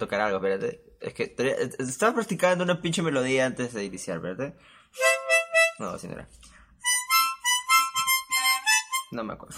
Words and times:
tocar 0.00 0.20
algo, 0.20 0.38
espérate. 0.38 0.82
Es 1.00 1.14
que 1.14 1.34
estaba 1.78 2.14
practicando 2.14 2.64
una 2.64 2.82
pinche 2.82 3.02
melodía 3.02 3.46
antes 3.46 3.72
de 3.72 3.84
iniciar, 3.84 4.16
espérate. 4.16 4.56
No, 5.78 5.90
así 5.90 6.08
no 6.08 6.14
era. 6.14 6.28
No 9.12 9.24
me 9.24 9.34
acuerdo. 9.34 9.56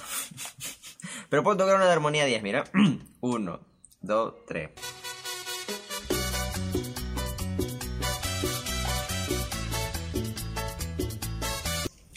Pero 1.31 1.43
puedo 1.43 1.57
tocar 1.57 1.77
una 1.77 1.87
de 1.87 1.93
armonía 1.93 2.27
10, 2.27 2.43
mira. 2.43 2.65
Uno, 3.21 3.61
dos, 4.01 4.35
tres. 4.47 4.71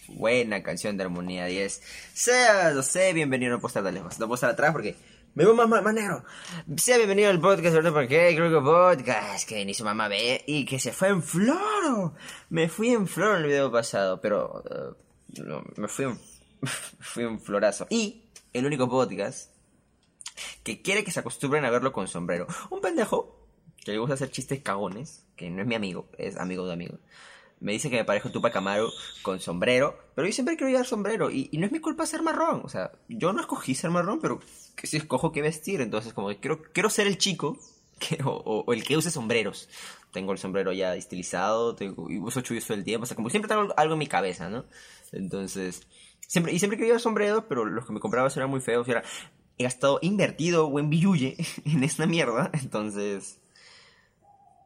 Buena 0.07 0.63
canción 0.63 0.97
de 0.97 1.03
armonía 1.03 1.45
10. 1.45 1.81
Sea, 2.13 2.71
no 2.71 2.83
sé, 2.83 3.13
bienvenido. 3.13 3.59
Puedo 3.59 3.67
estar 3.67 3.83
tan 3.83 3.93
lejos. 3.93 4.17
No 4.17 4.27
puedo 4.27 4.35
estar 4.35 4.49
atrás 4.49 4.71
porque 4.71 4.95
me 5.35 5.43
veo 5.43 5.53
más, 5.53 5.67
más, 5.67 5.83
más 5.83 5.93
negro. 5.93 6.23
Sea 6.77 6.95
bienvenido 6.95 7.29
al 7.29 7.41
podcast, 7.41 7.75
¿verdad? 7.75 7.91
Porque 7.91 8.33
creo 8.35 8.49
que 8.49 8.65
podcast 8.65 9.47
que 9.47 9.65
ni 9.65 9.73
su 9.73 9.83
mamá 9.83 10.07
ve 10.07 10.43
y 10.47 10.63
que 10.63 10.79
se 10.79 10.93
fue 10.93 11.09
en 11.09 11.21
floro. 11.21 12.13
Me 12.49 12.69
fui 12.69 12.91
en 12.91 13.05
flor 13.05 13.35
en 13.35 13.41
el 13.43 13.47
video 13.47 13.69
pasado, 13.69 14.21
pero 14.21 14.63
eh, 14.69 15.41
no, 15.43 15.61
me 15.75 15.89
fui 15.89 16.05
en, 16.05 16.17
fui 16.99 17.25
en 17.25 17.41
florazo. 17.41 17.85
Y 17.89 18.23
el 18.53 18.65
único 18.65 18.89
podcast 18.89 19.51
que 20.63 20.81
quiere 20.81 21.03
que 21.03 21.11
se 21.11 21.19
acostumbren 21.19 21.65
a 21.65 21.69
verlo 21.69 21.91
con 21.91 22.07
sombrero. 22.07 22.47
Un 22.69 22.79
pendejo 22.79 23.45
que 23.83 23.91
le 23.91 23.97
gusta 23.97 24.13
hacer 24.13 24.31
chistes 24.31 24.61
cagones, 24.61 25.25
que 25.35 25.49
no 25.49 25.61
es 25.61 25.67
mi 25.67 25.75
amigo, 25.75 26.07
es 26.17 26.37
amigo 26.37 26.65
de 26.65 26.73
amigo. 26.73 26.97
Me 27.65 27.71
dice 27.71 27.89
que 27.89 27.95
me 27.97 28.05
parezco 28.05 28.29
Tupac 28.29 28.55
Amaru 28.55 28.89
con 29.23 29.39
sombrero, 29.39 29.97
pero 30.13 30.27
yo 30.27 30.33
siempre 30.33 30.55
quiero 30.55 30.69
llevar 30.69 30.85
sombrero 30.85 31.31
y, 31.31 31.49
y 31.51 31.57
no 31.57 31.65
es 31.65 31.71
mi 31.71 31.79
culpa 31.79 32.05
ser 32.05 32.21
marrón. 32.21 32.61
O 32.63 32.69
sea, 32.69 32.91
yo 33.09 33.33
no 33.33 33.41
escogí 33.41 33.73
ser 33.73 33.89
marrón, 33.89 34.19
pero 34.21 34.39
que 34.75 34.85
si 34.87 34.97
escojo 34.97 35.31
qué 35.31 35.41
vestir, 35.41 35.81
entonces 35.81 36.13
como 36.13 36.27
quiero, 36.37 36.61
quiero 36.73 36.89
ser 36.89 37.07
el 37.07 37.17
chico 37.17 37.57
o, 38.23 38.29
o- 38.29 38.63
o 38.67 38.73
el 38.73 38.83
que 38.83 38.95
use 38.95 39.09
sombreros. 39.09 39.67
Tengo 40.13 40.31
el 40.31 40.37
sombrero 40.37 40.71
ya 40.73 40.95
estilizado, 40.95 41.75
tengo, 41.75 42.09
y 42.11 42.19
uso 42.19 42.41
chullos 42.41 42.65
todo 42.65 42.77
el 42.77 42.83
tiempo, 42.83 43.03
o 43.03 43.07
sea, 43.07 43.15
como 43.15 43.29
siempre 43.31 43.49
tengo 43.49 43.73
algo 43.77 43.93
en 43.93 43.99
mi 43.99 44.07
cabeza, 44.07 44.47
¿no? 44.49 44.65
Entonces, 45.11 45.87
siempre, 46.27 46.53
y 46.53 46.59
siempre 46.59 46.77
quería 46.77 46.89
llevar 46.89 47.01
sombreros, 47.01 47.43
pero 47.49 47.65
los 47.65 47.85
que 47.85 47.93
me 47.93 47.99
compraba 47.99 48.29
eran 48.35 48.49
muy 48.49 48.61
feos, 48.61 48.87
y 48.87 48.91
era, 48.91 49.03
he 49.57 49.63
gastado, 49.63 49.99
invertido 50.03 50.69
buen 50.69 50.89
billulle 50.89 51.35
en 51.65 51.83
esta 51.83 52.05
mierda, 52.05 52.51
entonces 52.53 53.39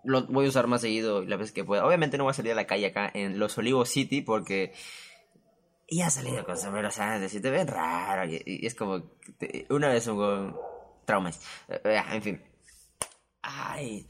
lo 0.03 0.25
voy 0.27 0.45
a 0.45 0.49
usar 0.49 0.67
más 0.67 0.81
seguido 0.81 1.23
la 1.23 1.37
vez 1.37 1.51
que 1.51 1.63
pueda. 1.63 1.85
Obviamente 1.85 2.17
no 2.17 2.23
voy 2.25 2.31
a 2.31 2.33
salir 2.33 2.51
a 2.53 2.55
la 2.55 2.67
calle 2.67 2.87
acá 2.87 3.11
en 3.13 3.39
Los 3.39 3.57
Olivos 3.57 3.89
City 3.89 4.21
porque 4.21 4.73
ya 5.89 6.07
he 6.07 6.11
salido 6.11 6.45
con 6.45 6.57
sombreros 6.57 6.99
antes 6.99 7.33
y 7.33 7.41
te 7.41 7.49
ven 7.49 7.67
raro. 7.67 8.29
Y, 8.31 8.65
es 8.65 8.75
como 8.75 9.11
una 9.69 9.89
vez 9.89 10.07
un 10.07 10.55
traumas. 11.05 11.39
Eh, 11.67 11.81
eh, 11.83 12.01
en 12.11 12.21
fin. 12.21 12.43
Ay. 13.41 14.07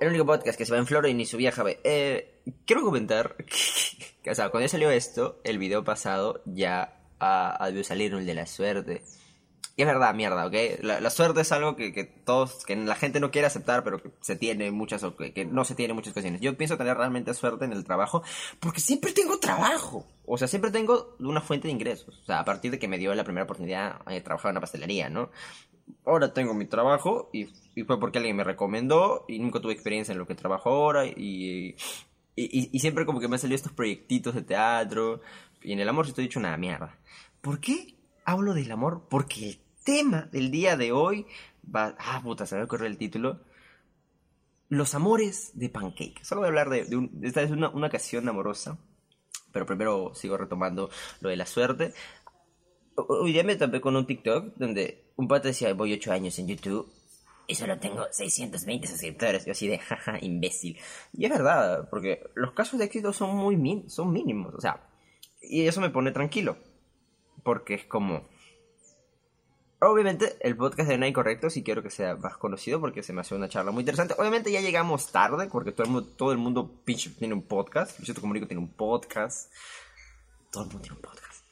El 0.00 0.08
único 0.08 0.26
podcast 0.26 0.56
que 0.56 0.64
se 0.64 0.72
va 0.72 0.78
en 0.78 0.86
floro 0.86 1.08
y 1.08 1.14
ni 1.14 1.26
su 1.26 1.36
vieja 1.36 1.62
ve. 1.62 1.80
Eh, 1.82 2.42
quiero 2.66 2.82
comentar 2.82 3.36
que, 4.22 4.30
o 4.30 4.34
sea, 4.34 4.50
cuando 4.50 4.66
ya 4.66 4.70
salió 4.70 4.90
esto, 4.90 5.40
el 5.44 5.58
video 5.58 5.82
pasado 5.84 6.42
ya 6.44 7.00
ha, 7.18 7.64
ha 7.64 7.84
salir 7.84 8.12
el 8.12 8.26
de 8.26 8.34
la 8.34 8.46
suerte. 8.46 9.02
Y 9.78 9.82
es 9.82 9.86
verdad, 9.86 10.12
mierda, 10.12 10.44
¿ok? 10.44 10.54
La, 10.82 11.00
la 11.00 11.08
suerte 11.08 11.42
es 11.42 11.52
algo 11.52 11.76
que, 11.76 11.92
que 11.92 12.02
todos, 12.02 12.66
que 12.66 12.74
la 12.74 12.96
gente 12.96 13.20
no 13.20 13.30
quiere 13.30 13.46
aceptar, 13.46 13.84
pero 13.84 14.02
que 14.02 14.10
se 14.20 14.34
tiene 14.34 14.66
en 14.66 14.74
muchas, 14.74 15.04
que, 15.16 15.32
que 15.32 15.44
no 15.44 15.64
se 15.64 15.76
tiene 15.76 15.92
en 15.92 15.94
muchas 15.96 16.10
ocasiones. 16.10 16.40
Yo 16.40 16.56
pienso 16.56 16.76
tener 16.76 16.96
realmente 16.96 17.32
suerte 17.32 17.64
en 17.64 17.72
el 17.72 17.84
trabajo, 17.84 18.24
porque 18.58 18.80
siempre 18.80 19.12
tengo 19.12 19.38
trabajo. 19.38 20.04
O 20.26 20.36
sea, 20.36 20.48
siempre 20.48 20.72
tengo 20.72 21.14
una 21.20 21.40
fuente 21.40 21.68
de 21.68 21.72
ingresos. 21.74 22.18
O 22.22 22.24
sea, 22.24 22.40
a 22.40 22.44
partir 22.44 22.72
de 22.72 22.80
que 22.80 22.88
me 22.88 22.98
dio 22.98 23.14
la 23.14 23.22
primera 23.22 23.44
oportunidad 23.44 24.04
de 24.04 24.20
trabajar 24.20 24.50
en 24.50 24.54
una 24.54 24.60
pastelería, 24.62 25.08
¿no? 25.10 25.30
Ahora 26.04 26.34
tengo 26.34 26.54
mi 26.54 26.66
trabajo 26.66 27.30
y, 27.32 27.46
y 27.76 27.84
fue 27.84 28.00
porque 28.00 28.18
alguien 28.18 28.34
me 28.34 28.42
recomendó 28.42 29.24
y 29.28 29.38
nunca 29.38 29.60
tuve 29.60 29.74
experiencia 29.74 30.10
en 30.10 30.18
lo 30.18 30.26
que 30.26 30.34
trabajo 30.34 30.70
ahora 30.70 31.06
y, 31.06 31.76
y, 32.34 32.70
y- 32.72 32.78
siempre 32.80 33.06
como 33.06 33.20
que 33.20 33.28
me 33.28 33.36
han 33.36 33.40
salido 33.40 33.54
estos 33.54 33.72
proyectitos 33.72 34.34
de 34.34 34.42
teatro 34.42 35.20
y 35.62 35.72
en 35.72 35.78
el 35.78 35.88
amor 35.88 36.04
sí 36.04 36.10
estoy 36.10 36.24
dicho 36.24 36.40
una 36.40 36.56
mierda. 36.56 36.98
¿Por 37.40 37.60
qué 37.60 37.94
hablo 38.24 38.52
del 38.54 38.70
amor? 38.72 39.06
Porque 39.08 39.48
el 39.50 39.60
tema 39.88 40.28
del 40.30 40.50
día 40.50 40.76
de 40.76 40.92
hoy 40.92 41.26
va... 41.74 41.94
Ah, 41.98 42.20
puta, 42.22 42.44
se 42.44 42.56
me 42.56 42.64
ocurrió 42.64 42.86
el 42.86 42.98
título. 42.98 43.40
Los 44.68 44.94
amores 44.94 45.52
de 45.54 45.70
Pancake. 45.70 46.22
Solo 46.22 46.42
voy 46.42 46.46
a 46.46 46.48
hablar 46.48 46.68
de, 46.68 46.84
de 46.84 46.96
un- 46.96 47.20
esta 47.22 47.40
es 47.40 47.50
una, 47.50 47.70
una 47.70 47.86
ocasión 47.86 48.28
amorosa. 48.28 48.78
Pero 49.50 49.64
primero 49.64 50.12
sigo 50.14 50.36
retomando 50.36 50.90
lo 51.20 51.30
de 51.30 51.36
la 51.36 51.46
suerte. 51.46 51.94
Hoy 52.96 53.32
día 53.32 53.44
me 53.44 53.56
topé 53.56 53.80
con 53.80 53.96
un 53.96 54.06
TikTok 54.06 54.56
donde 54.56 55.10
un 55.16 55.26
pata 55.26 55.48
decía, 55.48 55.72
voy 55.72 55.94
8 55.94 56.12
años 56.12 56.38
en 56.38 56.48
YouTube 56.48 56.92
y 57.46 57.54
solo 57.54 57.78
tengo 57.78 58.04
620 58.10 58.86
suscriptores. 58.88 59.46
Yo 59.46 59.52
así 59.52 59.68
de, 59.68 59.78
jaja, 59.78 60.18
imbécil. 60.20 60.76
Y 61.14 61.24
es 61.24 61.30
verdad, 61.30 61.88
porque 61.88 62.28
los 62.34 62.52
casos 62.52 62.78
de 62.78 62.84
éxito 62.84 63.14
son 63.14 63.36
muy 63.36 63.56
min 63.56 63.88
son 63.88 64.12
mínimos. 64.12 64.54
O 64.54 64.60
sea, 64.60 64.86
y 65.40 65.66
eso 65.66 65.80
me 65.80 65.88
pone 65.88 66.10
tranquilo. 66.12 66.58
Porque 67.42 67.72
es 67.74 67.84
como... 67.86 68.28
Obviamente 69.80 70.36
el 70.40 70.56
podcast 70.56 70.88
de 70.88 70.98
No 70.98 71.06
Incorrecto 71.06 71.50
sí 71.50 71.62
quiero 71.62 71.84
que 71.84 71.90
sea 71.90 72.16
más 72.16 72.36
conocido 72.36 72.80
porque 72.80 73.04
se 73.04 73.12
me 73.12 73.20
hace 73.20 73.36
una 73.36 73.48
charla 73.48 73.70
muy 73.70 73.82
interesante. 73.82 74.14
Obviamente 74.18 74.50
ya 74.50 74.60
llegamos 74.60 75.12
tarde 75.12 75.46
porque 75.46 75.70
todo 75.70 75.84
el 75.84 75.92
mundo, 75.92 76.10
todo 76.16 76.32
el 76.32 76.38
mundo 76.38 76.80
pinche 76.84 77.10
tiene 77.10 77.34
un 77.34 77.42
podcast. 77.42 77.96
Luisito 77.98 78.20
Comunico 78.20 78.48
tiene 78.48 78.60
un 78.60 78.72
podcast. 78.72 79.52
Todo 80.50 80.64
el 80.64 80.70
mundo 80.70 80.82
tiene 80.82 80.96
un 80.96 81.02
podcast. 81.02 81.44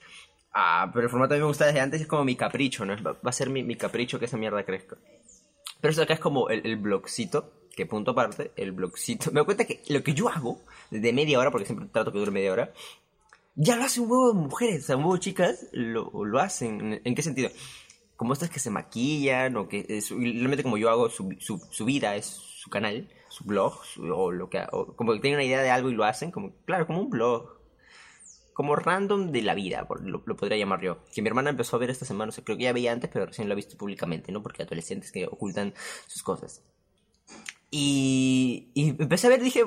Ah, 0.53 0.91
pero 0.92 1.04
el 1.04 1.10
formato 1.10 1.34
a 1.34 1.36
mí 1.36 1.41
me 1.41 1.47
gusta 1.47 1.66
desde 1.66 1.81
antes, 1.81 2.00
es 2.00 2.06
como 2.09 2.25
mi 2.25 2.34
capricho, 2.34 2.84
¿no? 2.84 3.00
Va, 3.00 3.16
a 3.22 3.32
ser 3.32 3.48
mi, 3.48 3.62
mi 3.62 3.76
capricho 3.76 4.19
que 4.19 4.25
esa 4.25 4.38
mierda 4.38 4.65
crezca. 4.65 4.97
Pero 5.81 5.91
esto 5.91 6.00
de 6.00 6.04
acá 6.04 6.15
es 6.15 6.20
como 6.20 6.48
el, 6.48 6.66
el 6.66 6.76
blogcito, 6.76 7.53
que 7.76 7.86
punto 7.86 8.10
aparte, 8.10 8.50
el 8.56 8.72
blogcito. 8.72 9.31
Me 9.31 9.41
doy 9.41 9.44
cuenta 9.44 9.66
que 9.66 9.82
lo 9.88 10.03
que 10.03 10.15
yo 10.15 10.28
hago, 10.28 10.62
de 10.91 11.12
media 11.12 11.38
hora, 11.38 11.53
porque 11.53 11.66
siempre 11.66 11.86
trato 11.92 12.10
que 12.10 12.19
dure 12.19 12.32
media 12.32 12.53
hora, 12.53 12.72
ya 13.54 13.76
lo 13.76 13.84
hace 13.84 14.00
un 14.00 14.10
huevo 14.10 14.32
de 14.32 14.38
mujeres, 14.38 14.84
o 14.84 14.86
sea, 14.86 14.97
un 14.97 15.03
huevo 15.03 15.15
de 15.15 15.20
chicas 15.20 15.66
lo, 15.72 16.10
lo 16.25 16.41
hacen. 16.41 16.81
¿En, 16.81 17.00
en 17.04 17.15
qué 17.15 17.22
sentido? 17.22 17.50
Como 18.16 18.32
estas 18.32 18.50
que 18.50 18.60
se 18.60 18.71
maquillan, 18.71 19.56
o 19.56 19.69
que 19.69 20.03
realmente 20.10 20.62
como 20.62 20.78
yo 20.78 20.91
hago 20.91 21.10
su, 21.10 21.37
su, 21.38 21.59
su 21.71 21.84
vida, 21.84 22.16
es 22.16 22.27
su 22.27 22.71
canal, 22.71 23.09
su 23.28 23.44
blog, 23.44 23.81
o 24.12 24.32
lo 24.32 24.49
que, 24.49 24.65
como 24.97 25.12
que 25.12 25.21
tienen 25.21 25.38
una 25.38 25.44
idea 25.44 25.62
de 25.62 25.71
algo 25.71 25.91
y 25.91 25.94
lo 25.94 26.04
hacen, 26.04 26.31
como, 26.31 26.53
claro, 26.65 26.87
como 26.87 27.00
un 27.00 27.10
blog 27.10 27.56
como 28.56 28.75
random 28.75 29.32
de 29.32 29.43
la 29.43 29.54
vida, 29.54 29.87
lo, 30.03 30.22
lo 30.25 30.34
podría 30.34 30.56
llamar 30.56 30.81
yo. 30.81 31.04
Que 31.15 31.21
mi 31.21 31.28
hermana 31.28 31.50
empezó 31.50 31.77
a 31.77 31.78
ver 31.78 31.91
esta 31.91 32.06
semana, 32.06 32.31
o 32.31 32.32
sea, 32.32 32.43
creo 32.43 32.56
que 32.56 32.65
ya 32.65 32.72
veía 32.72 32.91
antes, 32.91 33.10
pero 33.12 33.27
recién 33.27 33.49
lo 33.49 33.53
ha 33.53 33.54
visto 33.54 33.77
públicamente, 33.77 34.33
¿no? 34.33 34.43
Porque 34.43 34.62
adolescentes 34.62 35.12
que 35.12 35.27
ocultan 35.27 35.75
sus 36.06 36.22
cosas. 36.22 36.62
Y, 37.71 38.71
y 38.72 38.88
empecé 38.98 39.27
a 39.27 39.31
ver, 39.31 39.43
dije, 39.43 39.65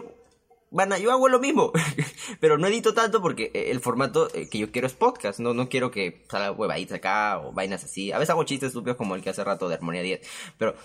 bueno, 0.71 0.97
yo 0.97 1.11
hago 1.11 1.29
lo 1.29 1.39
mismo, 1.39 1.71
pero 2.39 2.57
no 2.57 2.67
edito 2.67 2.93
tanto 2.93 3.21
porque 3.21 3.51
eh, 3.53 3.71
el 3.71 3.79
formato 3.79 4.29
eh, 4.33 4.49
que 4.49 4.59
yo 4.59 4.71
quiero 4.71 4.87
es 4.87 4.93
podcast, 4.93 5.39
no, 5.39 5.53
no 5.53 5.69
quiero 5.69 5.91
que 5.91 6.25
salga 6.29 6.51
huevaditas 6.51 6.97
acá 6.97 7.39
o 7.39 7.51
vainas 7.51 7.83
así. 7.83 8.11
A 8.11 8.19
veces 8.19 8.31
hago 8.31 8.43
chistes 8.43 8.69
estúpidos 8.69 8.97
como 8.97 9.15
el 9.15 9.21
que 9.21 9.29
hace 9.29 9.43
rato 9.43 9.67
de 9.67 9.75
Armonía 9.75 10.01
10, 10.01 10.21
pero 10.57 10.75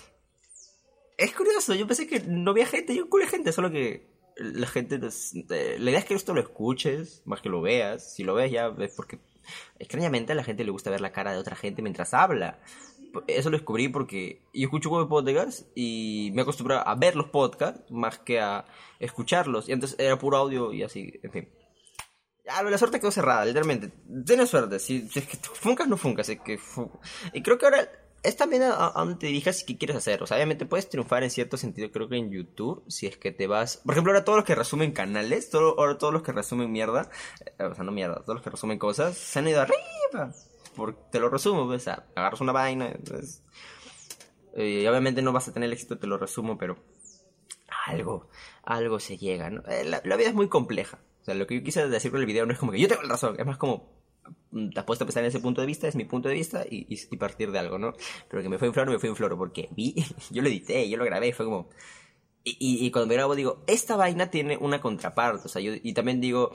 es 1.16 1.34
curioso, 1.34 1.74
yo 1.74 1.86
pensé 1.86 2.06
que 2.06 2.20
no 2.20 2.52
había 2.52 2.66
gente, 2.66 2.94
yo 2.94 3.08
culo 3.08 3.26
gente, 3.26 3.52
solo 3.52 3.70
que 3.70 4.14
la 4.36 4.66
gente, 4.66 4.96
eh, 4.96 5.76
la 5.78 5.90
idea 5.90 6.00
es 6.00 6.04
que 6.04 6.14
esto 6.14 6.34
lo 6.34 6.40
escuches, 6.40 7.22
más 7.24 7.40
que 7.40 7.48
lo 7.48 7.60
veas, 7.60 8.14
si 8.14 8.24
lo 8.24 8.34
ves 8.34 8.50
ya 8.50 8.68
ves 8.68 8.92
porque 8.96 9.20
extrañamente 9.78 10.32
a 10.32 10.34
la 10.34 10.44
gente 10.44 10.64
le 10.64 10.70
gusta 10.70 10.90
ver 10.90 11.00
la 11.00 11.12
cara 11.12 11.32
de 11.32 11.38
otra 11.38 11.56
gente 11.56 11.82
mientras 11.82 12.14
habla. 12.14 12.58
Eso 13.26 13.50
lo 13.50 13.56
descubrí 13.56 13.88
porque 13.88 14.42
yo 14.52 14.64
escucho 14.64 14.90
como 14.90 15.08
podcasts 15.08 15.66
y 15.74 16.30
me 16.34 16.42
acostumbrado 16.42 16.86
a 16.86 16.94
ver 16.94 17.16
los 17.16 17.28
podcasts 17.28 17.90
más 17.90 18.18
que 18.18 18.40
a 18.40 18.64
escucharlos. 18.98 19.68
Y 19.68 19.72
antes 19.72 19.96
era 19.98 20.18
puro 20.18 20.36
audio 20.36 20.72
y 20.72 20.82
así, 20.82 21.20
en 21.22 21.32
fin. 21.32 21.48
Ya, 22.44 22.62
la 22.62 22.78
suerte 22.78 23.00
quedó 23.00 23.10
cerrada, 23.10 23.44
literalmente. 23.46 23.90
Tienes 24.26 24.50
suerte, 24.50 24.78
si, 24.78 25.08
si 25.08 25.18
es 25.20 25.26
que 25.26 25.36
funcas, 25.36 25.88
no 25.88 25.96
funcas. 25.96 26.28
Es 26.28 26.40
que 26.40 26.58
Y 27.32 27.42
creo 27.42 27.56
que 27.56 27.64
ahora 27.64 27.88
es 28.22 28.36
también 28.36 28.62
a, 28.62 28.86
a 28.88 28.92
donde 28.94 29.16
te 29.16 29.26
dirijas 29.26 29.64
qué 29.64 29.78
quieres 29.78 29.96
hacer. 29.96 30.22
O 30.22 30.26
sea, 30.26 30.36
obviamente 30.36 30.66
puedes 30.66 30.88
triunfar 30.88 31.22
en 31.22 31.30
cierto 31.30 31.56
sentido, 31.56 31.90
creo 31.90 32.08
que 32.08 32.16
en 32.16 32.30
YouTube, 32.30 32.84
si 32.88 33.06
es 33.06 33.16
que 33.16 33.32
te 33.32 33.46
vas... 33.46 33.78
Por 33.78 33.94
ejemplo, 33.94 34.12
ahora 34.12 34.24
todos 34.24 34.38
los 34.38 34.46
que 34.46 34.54
resumen 34.54 34.92
canales, 34.92 35.50
todo, 35.50 35.78
ahora 35.78 35.98
todos 35.98 36.12
los 36.12 36.22
que 36.22 36.32
resumen 36.32 36.72
mierda, 36.72 37.10
eh, 37.58 37.64
o 37.64 37.74
sea, 37.74 37.84
no 37.84 37.92
mierda, 37.92 38.16
todos 38.16 38.36
los 38.36 38.42
que 38.42 38.50
resumen 38.50 38.78
cosas, 38.78 39.16
se 39.16 39.38
han 39.38 39.48
ido 39.48 39.60
arriba. 39.60 40.32
Porque 40.76 41.00
te 41.12 41.20
lo 41.20 41.28
resumo, 41.30 41.66
pues, 41.66 41.82
o 41.82 41.84
sea, 41.84 42.06
agarras 42.16 42.40
una 42.40 42.52
vaina, 42.52 42.88
entonces... 42.90 43.42
eh, 44.54 44.82
y 44.82 44.86
obviamente 44.86 45.22
no 45.22 45.32
vas 45.32 45.48
a 45.48 45.52
tener 45.52 45.66
el 45.68 45.72
éxito, 45.72 45.98
te 45.98 46.06
lo 46.06 46.18
resumo, 46.18 46.56
pero 46.58 46.76
algo, 47.86 48.28
algo 48.62 48.98
se 49.00 49.18
llega, 49.18 49.50
¿no? 49.50 49.62
Eh, 49.68 49.84
La, 49.84 50.00
la 50.04 50.16
vida 50.16 50.28
es 50.28 50.34
muy 50.34 50.48
compleja. 50.48 50.98
O 51.22 51.24
sea, 51.24 51.34
lo 51.34 51.46
que 51.46 51.56
yo 51.56 51.62
quise 51.64 51.88
decir 51.88 52.10
con 52.10 52.20
el 52.20 52.26
video 52.26 52.46
no 52.46 52.52
es 52.52 52.58
como 52.58 52.72
que 52.72 52.78
yo 52.80 52.88
tengo 52.88 53.02
la 53.02 53.08
razón, 53.10 53.36
es 53.38 53.46
más 53.46 53.56
como 53.58 53.90
mm, 54.50 54.70
te 54.70 54.80
has 54.80 54.86
puesto 54.86 55.04
a 55.04 55.06
pensar 55.06 55.22
en 55.24 55.28
ese 55.28 55.40
punto 55.40 55.60
de 55.60 55.66
vista, 55.66 55.88
es 55.88 55.96
mi 55.96 56.04
punto 56.04 56.28
de 56.28 56.34
vista 56.34 56.64
y, 56.68 56.86
y- 56.94 56.98
y 57.10 57.16
partir 57.16 57.50
de 57.50 57.58
algo, 57.58 57.78
¿no? 57.78 57.94
Pero 58.28 58.42
que 58.42 58.48
me 58.48 58.58
fue 58.58 58.68
en 58.68 58.74
floro, 58.74 58.92
me 58.92 58.98
fue 58.98 59.08
en 59.08 59.16
floro, 59.16 59.36
porque 59.38 59.68
vi, 59.72 59.94
yo 60.30 60.42
lo 60.42 60.48
edité, 60.48 60.88
yo 60.88 60.96
lo 60.98 61.04
grabé, 61.04 61.32
fue 61.32 61.46
como... 61.46 61.68
Y, 62.44 62.56
y- 62.60 62.86
y 62.86 62.90
cuando 62.90 63.08
me 63.08 63.14
grabo 63.14 63.34
digo, 63.36 63.64
esta 63.66 63.96
vaina 63.96 64.30
tiene 64.30 64.56
una 64.58 64.80
contraparte, 64.80 65.46
o 65.46 65.48
sea, 65.48 65.62
yo, 65.62 65.72
y 65.82 65.94
también 65.94 66.20
digo, 66.20 66.52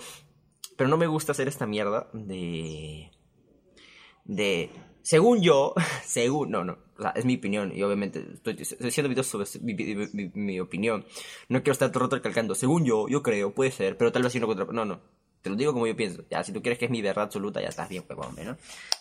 pero 0.78 0.90
no 0.90 0.98
me 0.98 1.08
gusta 1.08 1.32
hacer 1.34 1.48
esta 1.48 1.68
mierda 1.68 2.10
de... 2.14 3.12
de, 4.30 4.70
según 5.02 5.42
yo, 5.42 5.74
según, 6.06 6.52
no, 6.52 6.64
no, 6.64 6.78
es 7.16 7.26
mi 7.26 7.36
opinión 7.36 7.76
y 7.76 7.82
obviamente 7.82 8.24
estoy, 8.34 8.58
haciendo 8.88 9.10
videos 9.10 9.28
sobre 9.28 9.48
mi, 9.62 10.60
opinión. 10.60 11.06
No 11.50 11.60
quiero 11.60 11.74
estar 11.74 11.92
todo 11.92 12.04
rato 12.04 12.16
recalcando, 12.18 12.56
según 12.56 12.86
yo, 12.86 13.08
yo 13.08 13.24
creo, 13.24 13.54
puede 13.54 13.72
ser, 13.72 13.98
pero 13.98 14.12
tal 14.12 14.24
vez 14.24 14.32
si 14.32 14.40
no 14.40 14.48
contra... 14.48 14.66
No, 14.66 14.86
no, 14.86 15.02
te 15.42 15.50
lo 15.50 15.56
digo 15.56 15.74
como 15.74 15.88
yo 15.88 15.96
pienso. 15.96 16.24
Ya, 16.30 16.44
si 16.44 16.54
tú 16.54 16.62
quieres 16.62 16.78
que 16.78 16.86
es 16.86 16.92
mi 16.92 17.02
verdad 17.02 17.26
absoluta, 17.26 17.62
ya 17.62 17.70
estás 17.70 17.90
bien, 17.90 18.04
pues, 18.04 18.20
hombre, 18.20 18.46
¿no? 18.46 18.58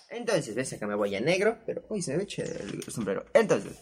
Entonces, 0.09 0.55
ves, 0.55 0.73
acá 0.73 0.87
me 0.87 0.95
voy 0.95 1.15
a 1.15 1.21
negro, 1.21 1.59
pero, 1.67 1.85
uy, 1.89 2.01
se 2.01 2.17
me 2.17 2.23
echa 2.23 2.43
el 2.43 2.83
sombrero. 2.85 3.27
Entonces, 3.35 3.77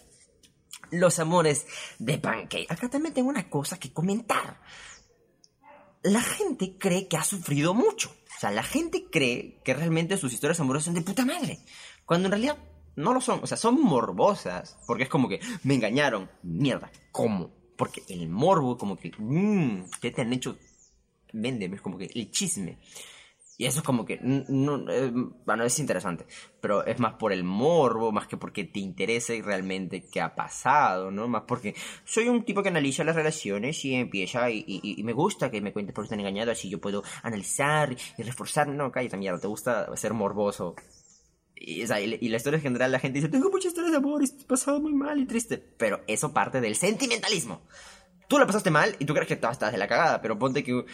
los 0.91 1.19
amores 1.19 1.67
de 1.99 2.19
Pancake. 2.19 2.67
Acá 2.69 2.89
también 2.89 3.15
tengo 3.15 3.29
una 3.29 3.49
cosa 3.49 3.79
que 3.79 3.93
comentar. 3.93 4.61
La 6.03 6.23
gente 6.23 6.77
cree 6.79 7.07
que 7.07 7.17
ha 7.17 7.25
sufrido 7.25 7.75
mucho. 7.75 8.11
O 8.37 8.41
sea, 8.41 8.51
la 8.51 8.63
gente 8.63 9.07
cree 9.11 9.61
que 9.65 9.75
realmente 9.75 10.17
sus 10.19 10.33
historias 10.33 10.61
amorosas 10.61 10.87
son 10.87 10.95
de 10.95 11.01
puta 11.01 11.25
madre. 11.25 11.59
Cuando 12.05 12.27
en 12.27 12.33
realidad 12.33 12.59
no 12.97 13.15
lo 13.15 13.21
son. 13.21 13.41
O 13.43 13.47
sea, 13.47 13.57
son 13.57 13.81
morbosas. 13.81 14.77
Porque 14.87 15.05
es 15.05 15.09
como 15.09 15.29
que 15.29 15.41
me 15.63 15.75
engañaron. 15.75 16.31
Mierda, 16.43 16.91
¿cómo? 17.13 17.51
Porque 17.77 18.03
el 18.09 18.29
morbo, 18.29 18.77
como 18.77 18.97
que, 18.97 19.13
mmm, 19.19 19.85
¿qué 20.01 20.11
te 20.11 20.23
han 20.23 20.33
hecho? 20.33 20.59
Véndeme, 21.33 21.77
es 21.77 21.83
como 21.83 21.99
que 21.99 22.11
el 22.15 22.31
chisme. 22.31 22.79
Y 23.59 23.65
eso 23.65 23.79
es 23.79 23.87
como 23.87 24.05
que, 24.05 24.19
no, 24.21 24.85
bueno, 25.47 25.65
es 25.65 25.79
interesante, 25.79 26.27
pero 26.61 26.85
es 26.85 26.99
más 26.99 27.15
por 27.15 27.33
el 27.33 27.43
morbo, 27.43 28.13
más 28.13 28.27
que 28.27 28.37
porque 28.37 28.65
te 28.65 28.81
interese 28.81 29.41
realmente 29.43 30.05
qué 30.13 30.21
ha 30.21 30.35
pasado, 30.35 31.11
¿no? 31.11 31.27
Más 31.27 31.45
porque 31.47 31.75
soy 32.05 32.29
un 32.29 32.45
tipo 32.45 32.63
que 32.63 32.69
analiza 32.69 33.03
las 33.03 33.17
relaciones 33.17 33.83
y 33.87 33.95
empieza 33.95 34.51
y, 34.51 34.65
y, 34.67 35.03
me 35.05 35.15
gusta 35.15 35.51
que 35.51 35.63
me 35.63 35.73
cuentes 35.73 35.95
por 35.95 36.05
qué 36.05 36.07
están 36.07 36.21
engañados, 36.21 36.59
así 36.59 36.69
yo 36.69 36.81
puedo 36.81 37.03
analizar 37.23 37.97
y 38.19 38.23
reforzar, 38.23 38.69
no, 38.69 38.93
cállate 38.93 39.17
mierda, 39.17 39.41
te 39.41 39.47
gusta 39.47 39.97
ser 39.97 40.13
morboso. 40.13 40.75
Y, 41.55 41.83
o 41.83 41.87
sea, 41.87 41.99
y, 41.99 42.29
la 42.29 42.37
historia 42.37 42.59
en 42.59 42.63
general, 42.63 42.93
la 42.93 42.99
gente 42.99 43.21
dice, 43.21 43.31
tengo 43.31 43.51
muchas 43.51 43.69
historias 43.69 43.93
de 43.93 43.99
amor, 43.99 44.23
he 44.23 44.45
pasado 44.45 44.81
muy 44.81 44.93
mal 44.93 45.19
y 45.19 45.25
triste, 45.25 45.57
pero 45.57 46.03
eso 46.07 46.35
parte 46.35 46.61
del 46.61 46.77
sentimentalismo. 46.77 47.63
Tú 48.29 48.39
la 48.39 48.47
pasaste 48.47 48.71
mal 48.71 48.97
y 48.99 49.07
tú 49.07 49.15
crees 49.15 49.29
que 49.29 49.35
estás 49.35 49.59
de 49.73 49.79
la 49.79 49.89
cagada, 49.89 50.21
pero 50.21 50.39
ponte 50.39 50.63
que 50.65 50.85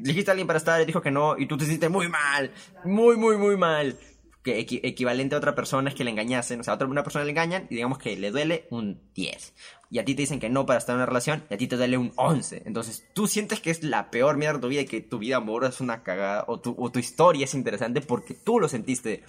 dijiste 0.00 0.30
a 0.30 0.32
alguien 0.32 0.46
para 0.46 0.58
estar 0.58 0.80
y 0.80 0.84
dijo 0.84 1.02
que 1.02 1.10
no, 1.10 1.36
y 1.38 1.46
tú 1.46 1.56
te 1.56 1.64
sentiste 1.64 1.88
muy 1.88 2.08
mal, 2.08 2.52
muy, 2.84 3.16
muy, 3.16 3.36
muy 3.36 3.56
mal. 3.56 3.98
Que 4.42 4.58
equivalente 4.60 5.34
a 5.34 5.38
otra 5.38 5.54
persona 5.54 5.90
es 5.90 5.94
que 5.94 6.02
le 6.02 6.10
engañasen, 6.10 6.60
o 6.60 6.64
sea, 6.64 6.72
a 6.72 6.76
otra 6.76 6.88
una 6.88 7.02
persona 7.02 7.26
le 7.26 7.30
engañan 7.30 7.66
y 7.68 7.74
digamos 7.74 7.98
que 7.98 8.16
le 8.16 8.30
duele 8.30 8.66
un 8.70 8.98
10. 9.14 9.54
Y 9.90 9.98
a 9.98 10.04
ti 10.06 10.14
te 10.14 10.22
dicen 10.22 10.40
que 10.40 10.48
no 10.48 10.64
para 10.64 10.78
estar 10.78 10.94
en 10.94 10.98
una 10.98 11.06
relación 11.06 11.44
y 11.50 11.54
a 11.54 11.58
ti 11.58 11.66
te 11.66 11.76
duele 11.76 11.98
un 11.98 12.12
11. 12.16 12.62
Entonces 12.64 13.04
tú 13.12 13.26
sientes 13.26 13.60
que 13.60 13.70
es 13.70 13.82
la 13.82 14.10
peor 14.10 14.38
mierda 14.38 14.54
de 14.54 14.62
tu 14.62 14.68
vida 14.68 14.80
y 14.80 14.86
que 14.86 15.02
tu 15.02 15.18
vida 15.18 15.36
amorosa 15.36 15.74
es 15.74 15.80
una 15.82 16.02
cagada 16.02 16.46
o 16.48 16.58
tu, 16.58 16.74
o 16.78 16.90
tu 16.90 16.98
historia 16.98 17.44
es 17.44 17.52
interesante 17.52 18.00
porque 18.00 18.32
tú 18.32 18.58
lo 18.58 18.68
sentiste 18.68 19.24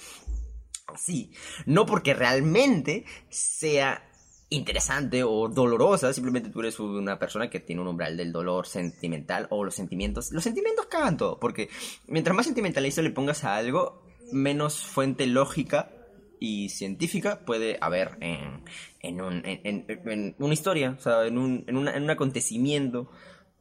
así. 0.88 1.34
No 1.66 1.86
porque 1.86 2.14
realmente 2.14 3.04
sea 3.30 4.11
interesante 4.52 5.24
o 5.24 5.48
dolorosa, 5.48 6.12
simplemente 6.12 6.50
tú 6.50 6.60
eres 6.60 6.78
una 6.80 7.18
persona 7.18 7.50
que 7.50 7.62
tiene 7.62 7.82
un 7.82 7.88
umbral 7.88 8.18
del 8.18 8.34
dolor 8.34 8.68
sentimental 8.68 9.48
o 9.50 9.64
los 9.64 9.74
sentimientos. 9.74 10.32
Los 10.32 10.44
sentimientos 10.44 10.88
cagan 10.88 11.18
todo, 11.18 11.40
porque 11.40 11.70
mientras 12.08 12.36
más 12.36 12.46
sentimentalista 12.46 13.02
le 13.02 13.12
pongas 13.12 13.46
a 13.46 13.56
algo, 13.56 14.04
menos 14.34 14.86
fuente 14.86 15.26
lógica 15.26 15.90
y 16.38 16.68
científica 16.68 17.46
puede 17.46 17.78
haber 17.80 18.18
en, 18.20 18.64
en, 19.00 19.22
un, 19.22 19.42
en, 19.46 20.36
una 20.38 20.54
historia, 20.54 20.96
o 21.00 21.02
sea, 21.02 21.26
en 21.26 21.38
un, 21.38 21.64
en, 21.68 21.78
un 21.78 22.10
acontecimiento. 22.10 23.10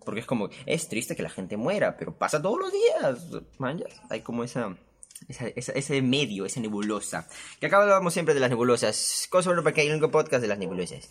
Porque 0.05 0.21
es 0.21 0.27
como, 0.27 0.49
es 0.67 0.89
triste 0.89 1.15
que 1.15 1.23
la 1.23 1.29
gente 1.29 1.57
muera, 1.57 1.97
pero 1.99 2.17
pasa 2.17 2.43
todos 2.43 2.59
los 2.59 2.73
días. 2.73 3.43
Man, 3.59 3.85
hay 4.09 4.23
como 4.23 4.43
esa 4.43 4.75
ese 5.29 6.03
medio, 6.03 6.47
esa 6.47 6.61
nebulosa. 6.61 7.29
Que 7.61 7.67
acá 7.67 7.83
hablamos 7.83 8.13
siempre 8.13 8.35
de 8.35 8.41
las 8.41 8.51
nebulosas. 8.51 9.27
Cosa 9.31 9.55
porque 9.63 9.83
hay 9.83 9.91
un 9.91 10.01
podcast 10.11 10.43
de 10.43 10.49
las 10.49 10.59
nebulosas. 10.59 11.11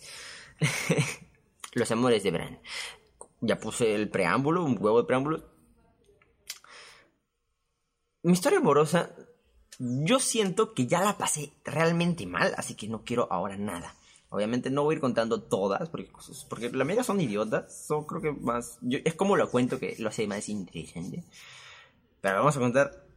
Los 1.72 1.90
amores 1.90 2.22
de 2.22 2.30
Bran. 2.30 2.60
Ya 3.40 3.58
puse 3.58 3.94
el 3.94 4.10
preámbulo, 4.10 4.64
un 4.64 4.76
huevo 4.78 5.00
de 5.00 5.06
preámbulo. 5.06 5.44
Mi 8.22 8.32
historia 8.32 8.58
amorosa, 8.58 9.14
yo 9.78 10.18
siento 10.18 10.74
que 10.74 10.86
ya 10.86 11.00
la 11.00 11.16
pasé 11.16 11.52
realmente 11.64 12.26
mal, 12.26 12.52
así 12.58 12.74
que 12.74 12.88
no 12.88 13.02
quiero 13.02 13.28
ahora 13.32 13.56
nada. 13.56 13.94
Obviamente 14.28 14.70
no 14.70 14.84
voy 14.84 14.94
a 14.94 14.96
ir 14.96 15.00
contando 15.00 15.42
todas, 15.42 15.88
porque, 15.88 16.10
porque 16.48 16.70
la 16.70 16.84
mayoría 16.84 17.02
son 17.02 17.20
idiotas. 17.20 17.86
Son 17.86 18.04
creo 18.04 18.20
que 18.20 18.32
más... 18.32 18.78
es 18.82 19.14
como 19.14 19.36
lo 19.36 19.50
cuento 19.50 19.78
que 19.78 19.96
lo 19.98 20.10
hace 20.10 20.26
más 20.26 20.48
interesante. 20.48 21.24
Pero 22.20 22.36
vamos 22.36 22.56
a 22.56 22.60
contar 22.60 23.09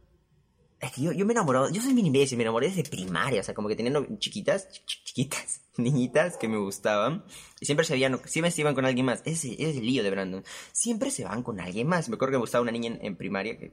es 0.84 0.92
que 0.92 1.02
yo, 1.02 1.12
yo 1.12 1.26
me 1.26 1.32
enamorado, 1.32 1.70
yo 1.70 1.80
soy 1.82 1.94
mini 1.94 2.08
imbécil, 2.08 2.36
me 2.36 2.44
enamoré 2.44 2.68
desde 2.68 2.84
primaria, 2.84 3.40
o 3.40 3.44
sea, 3.44 3.54
como 3.54 3.68
que 3.68 3.76
teniendo 3.76 4.06
chiquitas, 4.18 4.68
chiquitas, 4.86 5.60
niñitas 5.76 6.36
que 6.36 6.48
me 6.48 6.58
gustaban. 6.58 7.24
Y 7.60 7.66
siempre 7.66 7.84
se 7.84 7.94
veían, 7.94 8.20
siempre 8.26 8.50
se 8.50 8.60
iban 8.60 8.74
con 8.74 8.84
alguien 8.84 9.06
más. 9.06 9.22
Ese 9.24 9.52
es 9.58 9.76
el 9.76 9.86
lío 9.86 10.02
de 10.02 10.10
Brandon. 10.10 10.44
Siempre 10.72 11.10
se 11.10 11.24
van 11.24 11.42
con 11.42 11.60
alguien 11.60 11.86
más. 11.86 12.08
Me 12.08 12.16
acuerdo 12.16 12.32
que 12.32 12.38
me 12.38 12.42
gustaba 12.42 12.62
una 12.62 12.72
niña 12.72 12.98
en, 13.00 13.16
primaria, 13.16 13.58
que 13.58 13.72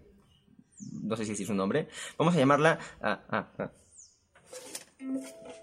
no 1.03 1.15
sé 1.15 1.25
si 1.25 1.33
es 1.33 1.47
su 1.47 1.53
nombre. 1.53 1.87
Vamos 2.17 2.35
a 2.35 2.39
llamarla... 2.39 2.79
Ah. 3.01 3.71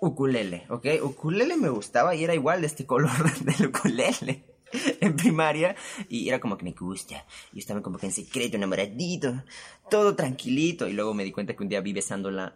Ukulele, 0.01 0.67
¿ok? 0.69 0.87
Ukulele 1.03 1.57
me 1.57 1.69
gustaba 1.69 2.15
y 2.15 2.25
era 2.25 2.35
igual 2.35 2.61
de 2.61 2.67
este 2.69 2.87
color 2.87 3.11
del 3.41 3.69
ukulele. 3.69 4.45
en 5.01 5.17
primaria 5.17 5.77
y 6.09 6.29
era 6.29 6.41
como 6.41 6.57
que 6.57 6.65
me 6.65 6.73
gusta. 6.73 7.25
Y 7.53 7.61
estaba 7.61 7.83
como 7.83 7.99
que 7.99 8.07
en 8.07 8.13
secreto, 8.13 8.57
enamoradito, 8.57 9.43
todo 9.91 10.15
tranquilito. 10.15 10.89
Y 10.89 10.93
luego 10.93 11.15
me 11.15 11.25
di 11.25 11.33
cuenta 11.33 11.55
que 11.55 11.63
un 11.63 11.69
día 11.69 11.81
vi 11.81 11.93
besándola 11.93 12.55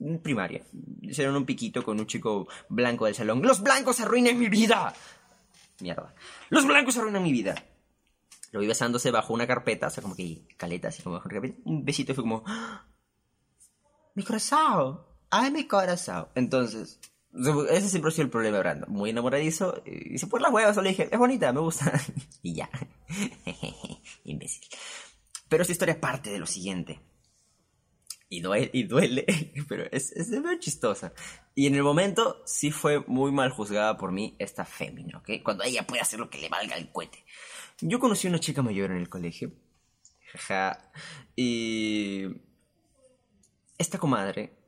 en 0.00 0.18
primaria. 0.18 0.62
Hicieron 1.02 1.36
un 1.36 1.46
piquito 1.46 1.84
con 1.84 1.98
un 1.98 2.06
chico 2.06 2.48
blanco 2.68 3.06
del 3.06 3.14
salón. 3.14 3.42
¡Los 3.42 3.62
blancos 3.62 4.00
arruinan 4.00 4.38
mi 4.38 4.48
vida! 4.48 4.94
Mierda. 5.80 6.14
¡Los 6.50 6.66
blancos 6.66 6.96
arruinan 6.96 7.22
mi 7.22 7.32
vida! 7.32 7.54
Lo 8.52 8.60
vi 8.60 8.66
besándose 8.66 9.10
bajo 9.10 9.32
una 9.32 9.46
carpeta, 9.46 9.86
o 9.86 9.90
sea, 9.90 10.02
como 10.02 10.16
que 10.16 10.42
caleta, 10.56 10.88
así 10.88 11.02
como 11.02 11.14
bajo 11.14 11.28
una 11.28 11.40
carpeta. 11.40 11.58
Un 11.64 11.84
besito 11.84 12.12
y 12.12 12.14
fue 12.14 12.24
como... 12.24 12.42
¡Ah! 12.46 12.84
¡Mi 14.14 14.24
corazón! 14.24 15.00
¡Ay, 15.30 15.52
mi 15.52 15.66
corazón! 15.68 16.26
Entonces, 16.34 16.98
ese 17.32 17.88
siempre 17.88 18.08
ha 18.08 18.12
sido 18.12 18.24
el 18.24 18.30
problema, 18.30 18.58
Brandon. 18.58 18.90
Muy 18.90 19.10
enamoradizo. 19.10 19.82
Y 19.84 20.18
se 20.18 20.26
pone 20.26 20.42
las 20.42 20.52
huevas, 20.52 20.74
solo 20.74 20.88
dije, 20.88 21.08
es 21.10 21.18
bonita, 21.18 21.52
me 21.52 21.60
gusta. 21.60 21.92
y 22.42 22.54
ya. 22.54 22.70
Imbécil. 24.24 24.62
Pero 25.48 25.62
esta 25.62 25.72
historia 25.72 26.00
parte 26.00 26.30
de 26.30 26.38
lo 26.38 26.46
siguiente. 26.46 27.00
Y 28.32 28.40
duele, 28.40 28.70
y 28.72 28.84
duele 28.84 29.26
pero 29.68 29.84
es, 29.90 30.12
es 30.12 30.30
muy 30.30 30.58
chistosa. 30.58 31.12
Y 31.54 31.66
en 31.66 31.74
el 31.74 31.82
momento 31.82 32.42
sí 32.46 32.70
fue 32.70 33.00
muy 33.06 33.32
mal 33.32 33.50
juzgada 33.50 33.96
por 33.96 34.12
mí 34.12 34.36
esta 34.38 34.64
fémina, 34.64 35.18
¿ok? 35.18 35.42
Cuando 35.42 35.64
ella 35.64 35.86
puede 35.86 36.00
hacer 36.00 36.20
lo 36.20 36.30
que 36.30 36.38
le 36.38 36.48
valga 36.48 36.76
el 36.76 36.92
cohete. 36.92 37.24
Yo 37.80 37.98
conocí 37.98 38.28
una 38.28 38.38
chica 38.38 38.62
mayor 38.62 38.90
en 38.90 38.98
el 38.98 39.08
colegio. 39.08 39.52
Jaja. 40.32 40.92
Y... 41.34 42.26
Esta 43.78 43.98
comadre 43.98 44.60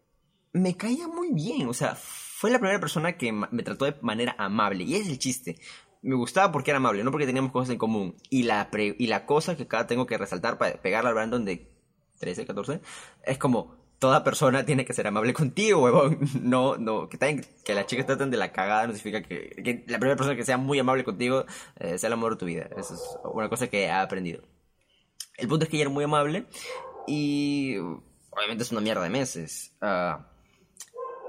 me 0.53 0.77
caía 0.77 1.07
muy 1.07 1.33
bien, 1.33 1.69
o 1.69 1.75
sea, 1.75 1.97
fue 2.43 2.51
la 2.51 2.59
primera 2.59 2.81
persona 2.81 3.13
que 3.13 3.31
me 3.31 3.63
trató 3.63 3.85
de 3.85 3.95
manera 4.01 4.35
amable. 4.37 4.83
Y 4.83 4.97
es 4.97 5.07
el 5.07 5.21
chiste. 5.21 5.61
Me 6.03 6.17
gustaba 6.17 6.51
porque 6.51 6.73
era 6.73 6.79
amable, 6.79 7.05
no 7.05 7.13
porque 7.13 7.25
teníamos 7.25 7.53
cosas 7.53 7.71
en 7.71 7.79
común. 7.79 8.17
Y 8.31 8.43
la, 8.43 8.69
y 8.77 9.07
la 9.07 9.27
cosa 9.27 9.57
que 9.57 9.69
cada 9.69 9.87
tengo 9.87 10.07
que 10.07 10.19
resaltar 10.19 10.59
para 10.59 10.83
pegarle 10.83 11.11
al 11.11 11.15
Brandon 11.15 11.45
de 11.45 11.71
13, 12.19 12.45
14, 12.45 12.81
es 13.23 13.39
como 13.39 13.77
toda 14.01 14.25
persona 14.25 14.65
tiene 14.67 14.85
que 14.85 14.93
ser 14.93 15.07
amable 15.07 15.33
contigo, 15.33 15.85
huevón. 15.85 16.19
No, 16.43 16.77
no, 16.79 17.09
que, 17.09 17.17
que 17.65 17.75
las 17.75 17.87
chicas 17.87 18.07
traten 18.07 18.33
de 18.33 18.39
la 18.39 18.51
cagada 18.51 18.89
no 18.89 18.95
significa 18.95 19.23
que, 19.23 19.85
la 19.87 20.01
primera 20.01 20.17
persona 20.17 20.35
que 20.35 20.45
sea 20.45 20.57
muy 20.57 20.81
amable 20.81 21.05
contigo 21.05 21.45
eh, 21.79 21.97
sea 21.97 22.09
el 22.09 22.15
amor 22.15 22.33
de 22.33 22.39
tu 22.41 22.47
vida. 22.47 22.69
Eso 22.77 22.95
es 22.95 23.19
una 23.23 23.49
cosa 23.49 23.69
que 23.69 23.85
he 23.85 23.91
aprendido. 23.93 24.43
El 25.37 25.47
punto 25.47 25.65
es 25.65 25.71
que 25.71 25.77
ella 25.77 25.85
era 25.85 25.95
muy 25.95 26.03
amable 26.03 26.47
y 27.07 27.77
obviamente 28.31 28.65
es 28.65 28.73
una 28.73 28.81
mierda 28.81 29.05
de 29.05 29.11
meses. 29.11 29.77
Uh, 29.81 30.32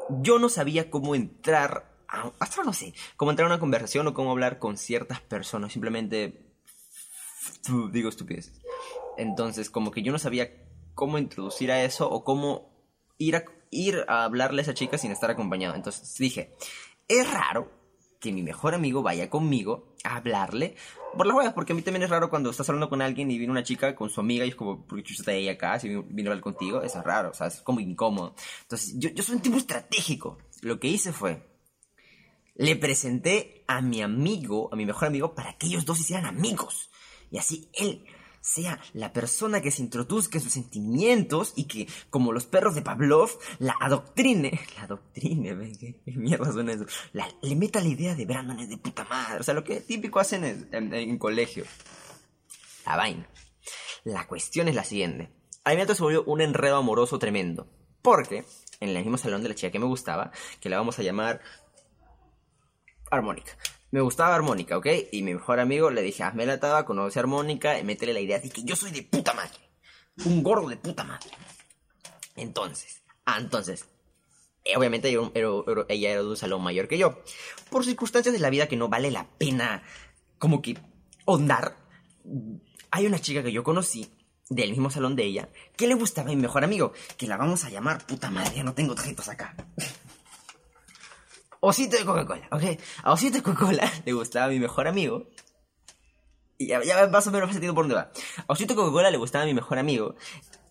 yo 0.09 0.39
no 0.39 0.49
sabía 0.49 0.89
cómo 0.89 1.15
entrar, 1.15 1.91
a, 2.07 2.31
no 2.63 2.73
sé, 2.73 2.93
cómo 3.17 3.31
entrar 3.31 3.45
a 3.45 3.53
una 3.53 3.59
conversación 3.59 4.07
o 4.07 4.13
cómo 4.13 4.31
hablar 4.31 4.59
con 4.59 4.77
ciertas 4.77 5.21
personas, 5.21 5.73
simplemente 5.73 6.53
digo 7.91 8.09
estupidez. 8.09 8.53
Entonces, 9.17 9.69
como 9.69 9.91
que 9.91 10.01
yo 10.01 10.11
no 10.11 10.19
sabía 10.19 10.51
cómo 10.95 11.17
introducir 11.17 11.71
a 11.71 11.83
eso 11.83 12.09
o 12.09 12.23
cómo 12.23 12.71
ir 13.17 13.35
a, 13.35 13.45
ir 13.69 14.05
a 14.07 14.23
hablarle 14.23 14.61
a 14.61 14.63
esa 14.63 14.73
chica 14.73 14.97
sin 14.97 15.11
estar 15.11 15.31
acompañado. 15.31 15.75
Entonces 15.75 16.15
dije, 16.17 16.55
es 17.07 17.29
raro 17.31 17.82
que 18.23 18.31
mi 18.31 18.41
mejor 18.41 18.73
amigo 18.73 19.03
vaya 19.03 19.29
conmigo 19.29 19.93
a 20.05 20.15
hablarle 20.15 20.75
por 21.17 21.27
las 21.27 21.35
huevas, 21.35 21.53
porque 21.53 21.73
a 21.73 21.75
mí 21.75 21.81
también 21.81 22.03
es 22.03 22.09
raro 22.09 22.29
cuando 22.29 22.49
estás 22.49 22.69
hablando 22.69 22.87
con 22.87 23.01
alguien 23.01 23.29
y 23.29 23.37
viene 23.37 23.51
una 23.51 23.63
chica 23.63 23.93
con 23.95 24.09
su 24.09 24.21
amiga 24.21 24.45
y 24.45 24.49
es 24.49 24.55
como, 24.55 24.87
¿por 24.87 25.03
qué 25.03 25.11
está 25.11 25.31
ahí 25.31 25.49
acá? 25.49 25.77
Si 25.77 25.89
vino, 25.89 26.29
a 26.29 26.31
hablar 26.31 26.41
contigo, 26.41 26.81
eso 26.81 26.99
es 26.99 27.03
raro, 27.03 27.31
o 27.31 27.33
sea, 27.33 27.47
es 27.47 27.61
como 27.61 27.81
incómodo. 27.81 28.33
Entonces, 28.61 28.95
yo, 28.97 29.09
yo 29.09 29.23
soy 29.23 29.35
un 29.35 29.41
tipo 29.41 29.57
estratégico. 29.57 30.37
Lo 30.61 30.79
que 30.79 30.87
hice 30.87 31.11
fue, 31.11 31.45
le 32.55 32.77
presenté 32.77 33.65
a 33.67 33.81
mi 33.81 34.01
amigo, 34.01 34.69
a 34.71 34.77
mi 34.77 34.85
mejor 34.85 35.09
amigo, 35.09 35.35
para 35.35 35.57
que 35.57 35.67
ellos 35.67 35.83
dos 35.83 35.99
hicieran 35.99 36.25
amigos. 36.25 36.89
Y 37.29 37.39
así 37.39 37.69
él 37.73 38.05
sea 38.43 38.79
la 38.91 39.13
persona 39.13 39.61
que 39.61 39.71
se 39.71 39.81
introduzca 39.81 40.37
en 40.37 40.43
sus 40.43 40.51
sentimientos 40.51 41.53
y 41.55 41.63
que, 41.63 41.87
como 42.09 42.33
los 42.33 42.45
perros 42.45 42.75
de 42.75 42.81
Pavlov, 42.81 43.31
la 43.59 43.75
adoctrine. 43.79 44.59
La 44.75 44.83
adoctrine, 44.83 45.53
¿ves? 45.53 45.77
¿Qué, 45.77 46.01
mierda 46.07 46.51
suena 46.51 46.73
eso? 46.73 46.85
Le 47.41 47.55
meta 47.55 47.79
la 47.79 47.87
idea 47.87 48.15
de 48.15 48.25
Brandon 48.25 48.59
es 48.59 48.69
de 48.69 48.77
puta 48.77 49.05
madre. 49.05 49.39
O 49.39 49.43
sea, 49.43 49.53
lo 49.53 49.63
que 49.63 49.79
típico 49.79 50.19
hacen 50.19 50.67
en, 50.71 51.17
colegio. 51.17 51.63
La 52.85 52.97
vaina. 52.97 53.29
La 54.03 54.27
cuestión 54.27 54.67
es 54.67 54.75
la 54.75 54.83
siguiente. 54.83 55.31
A 55.63 55.73
mí 55.73 55.81
se 55.87 56.03
volvió 56.03 56.23
un 56.25 56.41
enredo 56.41 56.75
amoroso 56.75 57.17
tremendo. 57.19 57.67
Porque 58.01 58.45
en 58.81 58.89
el 58.89 58.97
mismo 58.97 59.17
salón 59.17 59.41
de 59.41 59.49
la 59.49 59.55
chica 59.55 59.71
que 59.71 59.79
me 59.79 59.85
gustaba, 59.85 60.31
que 60.59 60.67
la 60.67 60.77
vamos 60.77 60.99
a 60.99 61.03
llamar 61.03 61.39
Armónica. 63.09 63.57
Me 63.93 64.01
gustaba 64.01 64.33
Armónica, 64.33 64.75
¿ok? 64.75 64.87
Y 65.11 65.21
mi 65.21 65.35
mejor 65.35 65.59
amigo 65.59 65.91
le 65.91 66.01
dije, 66.01 66.23
hazme 66.23 66.47
la 66.47 66.59
taba, 66.59 66.83
conoce 66.83 67.19
Armónica 67.19 67.77
y 67.77 67.83
métele 67.83 68.11
la 68.11 68.21
idea 68.21 68.39
de 68.39 68.49
que 68.49 68.63
yo 68.63 68.75
soy 68.75 68.89
de 68.89 69.03
puta 69.03 69.35
madre. 69.35 69.59
Un 70.25 70.41
gordo 70.41 70.67
de 70.67 70.77
puta 70.77 71.03
madre. 71.03 71.29
Entonces, 72.35 73.03
ah, 73.23 73.37
entonces, 73.39 73.85
eh, 74.63 74.75
obviamente 74.77 75.09
ella 75.09 76.09
era 76.09 76.23
de 76.23 76.27
un 76.27 76.35
salón 76.35 76.63
mayor 76.63 76.87
que 76.87 76.97
yo. 76.97 77.21
Por 77.69 77.85
circunstancias 77.85 78.33
de 78.33 78.39
la 78.39 78.49
vida 78.49 78.67
que 78.67 78.77
no 78.77 78.89
vale 78.89 79.11
la 79.11 79.27
pena 79.37 79.83
como 80.39 80.63
que 80.63 80.75
ondar, 81.25 81.77
hay 82.89 83.05
una 83.05 83.19
chica 83.19 83.43
que 83.43 83.51
yo 83.51 83.63
conocí 83.63 84.11
del 84.49 84.71
mismo 84.71 84.89
salón 84.89 85.15
de 85.15 85.25
ella 85.25 85.49
que 85.77 85.85
le 85.85 85.93
gustaba 85.93 86.29
a 86.31 86.33
mi 86.33 86.41
mejor 86.41 86.63
amigo, 86.63 86.93
que 87.15 87.27
la 87.27 87.37
vamos 87.37 87.63
a 87.63 87.69
llamar 87.69 88.07
puta 88.07 88.31
madre, 88.31 88.55
ya 88.55 88.63
no 88.63 88.73
tengo 88.73 88.95
tarjetas 88.95 89.29
acá. 89.29 89.55
Osito 91.65 91.95
de 91.95 92.03
Coca-Cola, 92.03 92.45
¿ok? 92.51 92.63
A 93.03 93.13
Osito 93.13 93.37
de 93.37 93.43
Coca-Cola 93.43 93.89
le 94.05 94.11
gustaba 94.11 94.49
mi 94.49 94.59
mejor 94.59 94.85
amigo. 94.85 95.29
Y 96.57 96.67
ya, 96.67 97.07
más 97.07 97.25
o 97.25 97.31
menos 97.31 97.53
me 97.53 97.73
por 97.73 97.85
dónde 97.85 97.95
va. 97.95 98.11
A 98.45 98.51
Osito 98.51 98.73
de 98.73 98.81
Coca-Cola 98.81 99.09
le 99.09 99.17
gustaba 99.17 99.45
mi 99.45 99.53
mejor 99.53 99.79
amigo. 99.79 100.15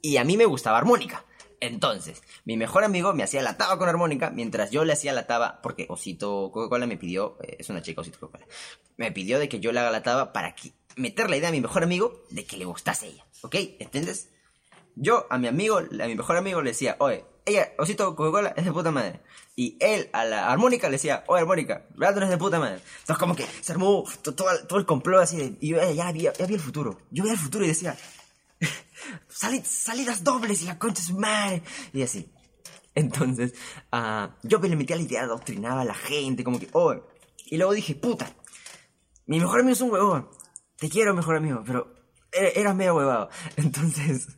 Y 0.03 0.19
a 0.19 0.25
mí 0.25 0.37
me 0.37 0.45
gustaba 0.45 0.77
armónica. 0.77 1.25
Entonces, 1.61 2.23
mi 2.45 2.59
mejor 2.59 2.85
amigo 2.85 3.15
me 3.15 3.23
hacía 3.23 3.41
la 3.41 3.57
taba 3.57 3.79
con 3.79 3.89
armónica 3.89 4.29
mientras 4.31 4.71
yo 4.71 4.85
le 4.85 4.93
hacía 4.93 5.15
la 5.15 5.27
taba, 5.27 5.63
porque 5.63 5.87
Osito 5.89 6.51
Coca-Cola 6.53 6.87
me 6.87 6.99
pidió, 6.99 7.39
eh, 7.43 7.57
es 7.61 7.71
una 7.71 7.81
chica 7.81 8.03
Osito 8.03 8.21
Coca-Cola, 8.21 8.47
me 8.99 9.13
pidió 9.13 9.39
de 9.39 9.49
que 9.49 9.61
yo 9.61 9.73
le 9.73 9.81
haga 9.81 9.91
la 9.91 10.03
taba 10.03 10.35
para 10.35 10.55
meter 10.97 11.31
la 11.31 11.39
idea 11.39 11.49
a 11.49 11.53
mi 11.53 11.63
mejor 11.63 11.85
amigo 11.85 12.23
de 12.29 12.45
que 12.45 12.59
le 12.59 12.67
gustase 12.67 13.07
ella, 13.07 13.25
¿ok? 13.41 13.55
¿Entiendes? 13.79 14.29
Yo 14.97 15.27
a 15.31 15.39
mi 15.39 15.49
amigo, 15.49 15.79
a 15.79 16.07
mi 16.07 16.15
mejor 16.15 16.37
amigo 16.37 16.63
le 16.63 16.71
decía, 16.71 16.97
oye, 16.99 17.25
ella, 17.45 17.73
Osito 17.79 18.15
Coca-Cola, 18.15 18.55
es 18.57 18.65
de 18.65 18.73
puta 18.73 18.91
madre. 18.91 19.21
Y 19.57 19.77
él 19.81 20.09
a 20.13 20.25
la 20.25 20.51
armónica 20.51 20.89
le 20.89 20.93
decía, 20.93 21.25
oye 21.27 21.41
armónica, 21.41 21.87
Brandon 21.95 22.25
es 22.25 22.31
de 22.31 22.39
puta 22.39 22.59
madre. 22.59 22.81
Entonces 23.01 23.19
como 23.19 23.35
que 23.35 23.47
se 23.61 23.73
armó 23.73 24.05
todo, 24.23 24.79
el 24.79 24.87
complot 24.87 25.23
así 25.23 25.57
y 25.61 25.69
yo 25.69 25.93
ya, 25.93 26.13
vi, 26.13 26.27
el 26.27 26.61
futuro. 26.61 26.99
Yo 27.11 27.23
veía 27.23 27.35
el 27.35 27.41
futuro 27.41 27.65
y 27.65 27.69
decía, 27.69 27.97
salidas 29.29 30.25
dobles 30.25 30.63
y 30.63 30.67
la 30.67 30.79
concha 30.79 31.03
es 31.03 31.13
madre. 31.13 31.63
Y 31.93 32.03
así. 32.03 32.33
Entonces, 32.95 33.55
uh, 33.93 34.29
yo 34.43 34.61
me 34.61 34.69
le 34.69 34.77
metía 34.77 34.97
la 34.97 35.03
idea, 35.03 35.23
adoctrinaba 35.23 35.81
a 35.81 35.85
la 35.85 35.95
gente, 35.95 36.45
como 36.45 36.61
que, 36.61 36.69
oh. 36.73 36.95
Y 37.47 37.57
luego 37.57 37.73
dije, 37.73 37.95
puta, 37.95 38.31
mi 39.27 39.41
mejor 39.41 39.61
amigo 39.61 39.73
es 39.73 39.81
un 39.81 39.91
huevón. 39.91 40.29
Te 40.77 40.89
quiero, 40.89 41.15
mejor 41.15 41.37
amigo, 41.37 41.63
pero 41.67 41.95
eras 42.33 42.75
medio 42.75 42.95
huevado. 42.95 43.31
Entonces, 43.57 44.29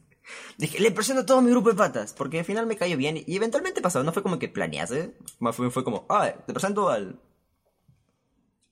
Dije, 0.57 0.81
le 0.81 0.90
presento 0.90 1.23
a 1.23 1.26
todo 1.26 1.43
mi 1.43 1.50
grupo 1.50 1.71
de 1.71 1.76
patas, 1.76 2.12
porque 2.14 2.38
al 2.38 2.45
final 2.45 2.66
me 2.66 2.76
cayó 2.76 2.97
bien 2.97 3.23
y 3.26 3.37
eventualmente 3.37 3.81
pasó, 3.81 4.02
no 4.02 4.12
fue 4.12 4.23
como 4.23 4.38
que 4.38 4.49
planease, 4.49 5.14
fue, 5.52 5.71
fue 5.71 5.85
como, 5.85 6.07
ah, 6.09 6.33
te 6.47 6.52
presento 6.52 6.88
al... 6.88 7.21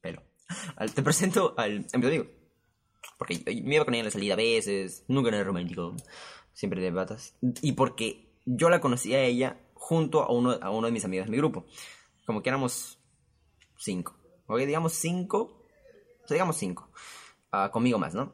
Pelo. 0.00 0.22
te 0.94 1.02
presento 1.02 1.54
al... 1.56 1.86
Mi 1.94 2.06
amigo. 2.06 2.26
Porque 3.18 3.42
me 3.64 3.76
iba 3.76 3.84
con 3.84 3.94
ella 3.94 4.00
en 4.00 4.06
la 4.06 4.10
salida 4.10 4.34
a 4.34 4.36
veces, 4.36 5.04
nunca 5.08 5.28
era 5.28 5.44
romántico, 5.44 5.94
siempre 6.52 6.80
de 6.80 6.92
patas. 6.92 7.34
Y 7.60 7.72
porque 7.72 8.32
yo 8.44 8.70
la 8.70 8.80
conocí 8.80 9.14
a 9.14 9.22
ella 9.22 9.60
junto 9.74 10.22
a 10.22 10.32
uno, 10.32 10.58
a 10.60 10.70
uno 10.70 10.86
de 10.86 10.92
mis 10.92 11.04
amigos 11.04 11.26
de 11.26 11.32
mi 11.32 11.36
grupo. 11.36 11.66
Como 12.26 12.42
que 12.42 12.48
éramos 12.48 12.98
cinco. 13.76 14.16
Ok, 14.46 14.60
digamos 14.60 14.92
cinco. 14.92 15.66
O 16.24 16.28
sea, 16.28 16.34
digamos 16.34 16.56
cinco. 16.56 16.90
Uh, 17.52 17.70
conmigo 17.70 17.98
más, 17.98 18.14
¿no? 18.14 18.32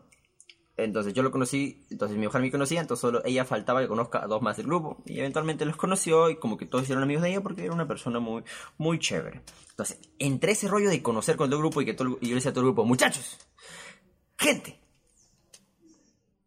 Entonces 0.78 1.12
yo 1.12 1.25
lo 1.25 1.32
conocí, 1.32 1.85
entonces 1.90 2.16
mi 2.16 2.25
mujer 2.25 2.40
me 2.40 2.52
conocía, 2.52 2.80
entonces 2.80 3.00
solo 3.00 3.20
ella 3.25 3.44
faltaba 3.44 3.80
que 3.80 3.88
conozca 3.88 4.23
a 4.23 4.28
dos 4.28 4.40
más 4.40 4.56
del 4.56 4.66
grupo. 4.66 5.02
Y 5.06 5.18
eventualmente 5.18 5.64
los 5.64 5.76
conoció 5.76 6.30
y 6.30 6.37
como 6.37 6.56
que 6.56 6.66
todos 6.66 6.85
hicieron 6.85 7.02
amigos 7.02 7.25
de 7.25 7.30
ella 7.30 7.40
porque 7.40 7.64
era 7.64 7.75
una 7.75 7.88
persona 7.88 8.20
muy, 8.20 8.44
muy 8.78 9.00
chévere. 9.00 9.42
Entonces, 9.70 9.99
entre 10.20 10.52
ese 10.52 10.68
rollo 10.68 10.88
de 10.88 11.02
conocer 11.02 11.37
con 11.37 11.52
el 11.52 11.58
grupo 11.58 11.82
y 11.82 11.85
que 11.85 11.94
todo, 11.94 12.18
y 12.20 12.26
yo 12.26 12.30
le 12.30 12.35
decía 12.37 12.52
a 12.52 12.54
todo 12.54 12.62
el 12.62 12.68
grupo, 12.68 12.85
muchachos, 12.85 13.38
gente, 14.38 14.78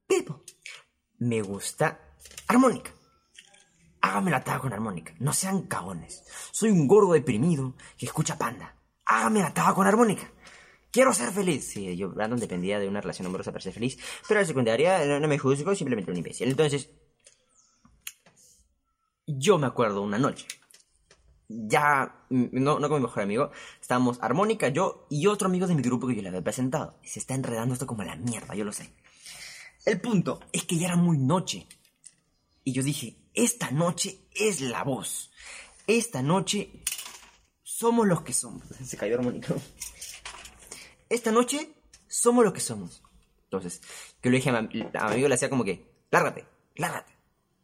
Pipo, 0.08 0.44
me 1.20 1.42
gusta 1.42 2.00
armónica. 2.48 2.92
Hágame 4.02 4.32
la 4.32 4.44
taga 4.44 4.60
con 4.60 4.74
armónica. 4.74 5.14
No 5.20 5.32
sean 5.32 5.64
cagones. 5.64 6.24
Soy 6.52 6.70
un 6.70 6.86
gordo 6.86 7.14
deprimido 7.14 7.76
que 7.98 8.08
escucha 8.08 8.38
panda. 8.38 8.76
Hágame 9.06 9.40
la 9.40 9.54
taga 9.54 9.74
con 9.74 9.88
armónica. 9.88 10.30
Quiero 10.92 11.14
ser 11.14 11.32
feliz. 11.32 11.70
Sí, 11.70 11.96
yo, 11.96 12.10
Brandon 12.10 12.40
dependía 12.40 12.78
de 12.78 12.88
una 12.88 13.00
relación 13.00 13.26
amorosa 13.26 13.52
para 13.52 13.64
ser 13.64 13.74
feliz. 13.74 13.98
Pero 14.28 14.42
la 14.42 14.46
secundaria 14.46 15.20
no, 15.20 15.28
me 15.28 15.40
juzgo, 15.40 15.74
simplemente 15.74 16.12
un 16.12 16.18
imbécil. 16.18 16.50
Entonces, 16.50 16.90
yo 19.26 19.58
me 19.58 19.68
acuerdo 19.68 20.02
una 20.02 20.20
noche. 20.20 20.46
Ya, 21.48 22.26
mm, 22.30 22.48
no, 22.52 22.80
no 22.80 22.90
con 22.90 23.00
mi 23.00 23.08
mejor 23.08 23.24
amigo. 23.24 23.52
Estábamos 23.80 24.20
Armónica, 24.22 24.68
yo 24.68 25.08
y 25.10 25.28
otro 25.28 25.48
amigo 25.48 25.66
de 25.66 25.76
mi 25.76 25.82
grupo 25.82 26.08
que 26.08 26.16
yo 26.16 26.22
le 26.22 26.28
había 26.28 26.44
presentado. 26.44 27.00
Se 27.04 27.20
está 27.20 27.36
enredando 27.36 27.74
esto 27.74 27.88
como 27.88 28.04
la 28.04 28.16
mierda, 28.18 28.54
yo 28.54 28.66
lo 28.66 28.74
sé. 28.74 28.94
El 29.86 30.02
punto 30.02 30.42
es 30.52 30.66
que 30.66 30.78
ya 30.78 30.88
era 30.88 30.98
muy 30.98 31.18
noche. 31.18 31.68
Y 32.64 32.74
yo 32.74 32.84
dije, 32.84 33.18
esta 33.34 33.72
noche 33.72 34.28
es 34.36 34.60
la 34.60 34.84
voz. 34.84 35.32
Esta 35.88 36.22
noche 36.22 36.84
somos 37.64 38.06
los 38.08 38.22
que 38.24 38.34
somos. 38.34 38.64
Se 38.86 38.98
cayó 38.98 39.16
Armónica 39.16 39.56
esta 41.12 41.32
noche 41.32 41.74
somos 42.08 42.44
lo 42.46 42.54
que 42.54 42.62
somos. 42.62 43.04
Entonces, 43.44 43.82
yo 44.24 44.32
le 44.32 44.38
dije 44.38 44.50
a 44.50 44.62
mi, 44.62 44.88
amigo, 44.94 45.28
le 45.28 45.36
hacía 45.36 45.50
como 45.50 45.64
que, 45.64 45.86
lárgate, 46.10 46.46
lárgate, 46.76 47.14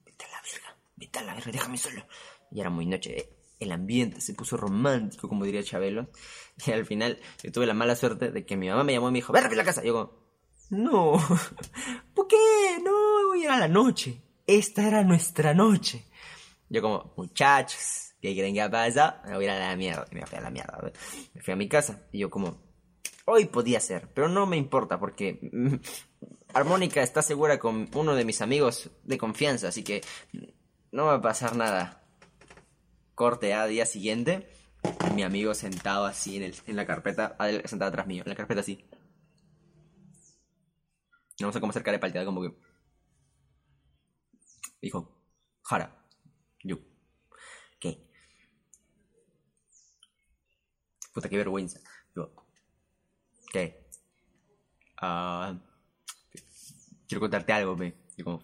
vete 0.05 0.25
a 0.25 0.27
la 0.27 0.41
verga, 0.41 0.77
vete 0.97 1.19
a 1.19 1.23
la 1.23 1.33
verga, 1.33 1.51
déjame 1.51 1.77
solo. 1.77 2.05
Y 2.51 2.59
era 2.59 2.69
muy 2.69 2.85
noche, 2.85 3.17
eh, 3.17 3.29
el 3.59 3.71
ambiente 3.71 4.19
se 4.19 4.33
puso 4.33 4.57
romántico, 4.57 5.29
como 5.29 5.45
diría 5.45 5.63
Chabelo. 5.63 6.09
Y 6.65 6.71
al 6.71 6.85
final, 6.85 7.19
yo 7.43 7.51
tuve 7.51 7.67
la 7.67 7.73
mala 7.73 7.95
suerte 7.95 8.31
de 8.31 8.45
que 8.45 8.57
mi 8.57 8.67
mamá 8.67 8.83
me 8.83 8.93
llamó 8.93 9.09
y 9.09 9.11
me 9.11 9.17
dijo, 9.19 9.31
ven 9.31 9.45
a 9.45 9.49
la 9.49 9.63
casa. 9.63 9.83
Y 9.83 9.87
yo 9.87 9.93
como, 9.93 10.27
no, 10.71 11.13
¿por 12.13 12.27
qué? 12.27 12.79
No, 12.83 13.31
hoy 13.31 13.45
era 13.45 13.57
la 13.59 13.67
noche. 13.67 14.21
Esta 14.45 14.87
era 14.87 15.03
nuestra 15.03 15.53
noche. 15.53 16.05
Yo 16.67 16.81
como, 16.81 17.13
muchachos, 17.15 18.13
¿qué 18.21 18.35
creen 18.35 18.55
que 18.55 18.69
pasa? 18.69 19.21
Me 19.25 19.35
voy 19.35 19.45
a 19.45 19.47
ir 19.47 19.51
a 19.51 19.69
la 19.69 19.75
mierda. 19.75 20.05
Y 20.11 20.15
me 20.15 20.25
fui 20.25 20.37
a 20.37 20.41
la 20.41 20.49
mierda. 20.49 20.91
Me 21.33 21.41
fui 21.41 21.53
a 21.53 21.55
mi 21.55 21.69
casa. 21.69 22.07
Y 22.11 22.19
yo 22.19 22.29
como, 22.29 22.66
Hoy 23.29 23.43
podía 23.43 23.81
ser, 23.81 24.07
pero 24.13 24.29
no 24.29 24.45
me 24.45 24.55
importa 24.55 25.01
porque 25.01 25.37
mm, 25.51 25.75
Armónica 26.53 27.03
está 27.03 27.21
segura 27.21 27.59
con 27.59 27.89
uno 27.93 28.15
de 28.15 28.23
mis 28.23 28.41
amigos 28.41 28.89
de 29.03 29.17
confianza, 29.17 29.67
así 29.67 29.83
que 29.83 30.01
no 30.93 31.07
va 31.07 31.15
a 31.15 31.21
pasar 31.21 31.53
nada. 31.57 32.07
Corte 33.15 33.53
a 33.53 33.65
día 33.65 33.85
siguiente, 33.85 34.49
mi 35.13 35.23
amigo 35.23 35.53
sentado 35.55 36.05
así 36.05 36.41
en, 36.41 36.53
en 36.67 36.75
la 36.77 36.85
carpeta, 36.85 37.35
sentado 37.65 37.89
atrás 37.89 38.07
mío, 38.07 38.23
en 38.23 38.29
la 38.29 38.35
carpeta 38.35 38.61
así. 38.61 38.87
No 41.41 41.51
sé 41.51 41.59
cómo 41.59 41.71
hacer 41.71 41.83
cara 41.83 41.97
de 41.97 41.99
palteada, 41.99 42.25
como 42.25 42.41
que. 42.43 42.55
Dijo, 44.81 45.21
Jara, 45.63 46.01
yo. 46.63 46.77
¿Qué? 47.77 48.09
Puta, 51.13 51.27
qué 51.27 51.35
vergüenza. 51.35 51.81
¿Qué? 53.51 53.87
Ah, 55.01 55.57
quiero 57.07 57.21
contarte 57.21 57.53
algo. 57.53 57.75
Digo, 58.15 58.43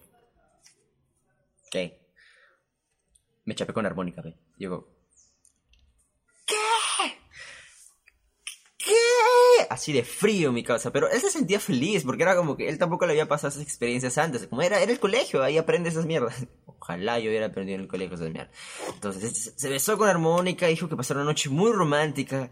¿qué? 1.71 1.99
Me 3.45 3.55
chapé 3.55 3.73
con 3.73 3.85
armónica, 3.85 4.21
ve. 4.21 4.37
Digo, 4.57 4.87
¿qué? 6.45 6.55
¿Qué? 8.77 8.93
Así 9.69 9.91
de 9.91 10.03
frío 10.03 10.51
mi 10.51 10.63
casa, 10.63 10.91
pero 10.91 11.09
él 11.09 11.19
se 11.19 11.29
sentía 11.31 11.59
feliz 11.59 12.03
porque 12.03 12.23
era 12.23 12.35
como 12.35 12.55
que 12.55 12.69
él 12.69 12.77
tampoco 12.77 13.05
le 13.05 13.13
había 13.13 13.27
pasado 13.27 13.49
esas 13.49 13.63
experiencias 13.63 14.17
antes. 14.17 14.47
Como 14.47 14.61
era, 14.61 14.81
era 14.81 14.91
el 14.91 14.99
colegio, 14.99 15.43
ahí 15.43 15.57
aprende 15.57 15.89
esas 15.89 16.05
mierdas. 16.05 16.45
Ojalá 16.65 17.17
yo 17.19 17.29
hubiera 17.29 17.47
aprendido 17.47 17.75
en 17.75 17.81
el 17.81 17.87
colegio 17.87 18.15
esas 18.15 18.29
mierdas. 18.29 18.53
Entonces 18.93 19.53
se 19.55 19.69
besó 19.69 19.97
con 19.97 20.09
armónica, 20.09 20.67
dijo 20.67 20.89
que 20.89 20.95
pasó 20.95 21.13
una 21.13 21.23
noche 21.23 21.49
muy 21.49 21.71
romántica. 21.71 22.51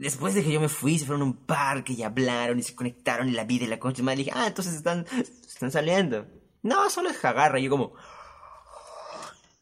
Después 0.00 0.32
de 0.32 0.42
que 0.42 0.50
yo 0.50 0.62
me 0.62 0.70
fui, 0.70 0.98
se 0.98 1.04
fueron 1.04 1.20
a 1.20 1.24
un 1.26 1.36
parque 1.44 1.92
y 1.92 2.02
hablaron 2.02 2.58
y 2.58 2.62
se 2.62 2.74
conectaron 2.74 3.28
y 3.28 3.32
la 3.32 3.44
vida 3.44 3.66
y 3.66 3.68
la 3.68 3.78
concha. 3.78 4.02
Y 4.02 4.16
dije, 4.16 4.32
ah, 4.34 4.46
entonces 4.46 4.72
están, 4.72 5.06
están 5.46 5.70
saliendo. 5.70 6.26
No, 6.62 6.88
solo 6.88 7.10
es 7.10 7.22
agarra. 7.22 7.60
Y 7.60 7.64
yo 7.64 7.70
como, 7.70 7.92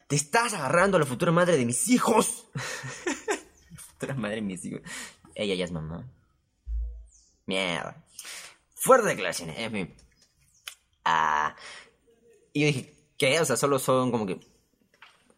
te 0.06 0.14
estás 0.14 0.54
agarrando 0.54 0.96
a 0.96 1.00
la 1.00 1.06
futura 1.06 1.32
madre 1.32 1.56
de 1.56 1.66
mis 1.66 1.88
hijos. 1.88 2.46
la 2.54 3.76
futura 3.80 4.14
madre 4.14 4.36
de 4.36 4.42
mis 4.42 4.64
hijos. 4.64 4.82
Ella 5.34 5.56
ya 5.56 5.64
es 5.64 5.72
mamá. 5.72 6.08
Mierda. 7.46 8.06
Fuerte 8.76 9.08
declaraciones, 9.08 9.58
en 9.58 9.72
fin. 9.72 9.96
Ah, 11.04 11.56
y 12.52 12.60
yo 12.60 12.66
dije, 12.68 12.94
¿qué? 13.18 13.40
O 13.40 13.44
sea, 13.44 13.56
solo 13.56 13.80
son 13.80 14.12
como 14.12 14.24
que 14.24 14.38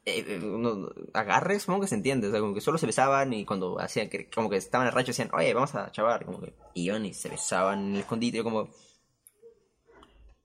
eh, 0.07 0.25
eh, 0.27 0.41
unos 0.43 0.93
agarres, 1.13 1.63
supongo 1.63 1.83
que 1.83 1.89
se 1.89 1.95
entiende, 1.95 2.29
o 2.29 2.31
sea, 2.31 2.41
como 2.41 2.55
que 2.55 2.63
solo 2.63 2.79
se 2.79 2.87
besaban 2.87 3.35
y 3.35 3.45
cuando 3.45 3.79
hacían, 3.79 4.09
como 4.35 4.49
que 4.49 4.57
estaban 4.57 4.87
en 4.87 4.89
el 4.89 4.95
rancho 4.95 5.11
decían, 5.11 5.31
oye, 5.35 5.53
vamos 5.53 5.75
a 5.75 5.93
chavar, 5.93 6.25
como 6.25 6.41
que 6.41 6.55
iban 6.75 7.05
y 7.05 7.13
se 7.13 7.29
besaban 7.29 7.81
en 7.81 7.95
el 7.97 8.01
escondite, 8.01 8.43
como, 8.43 8.71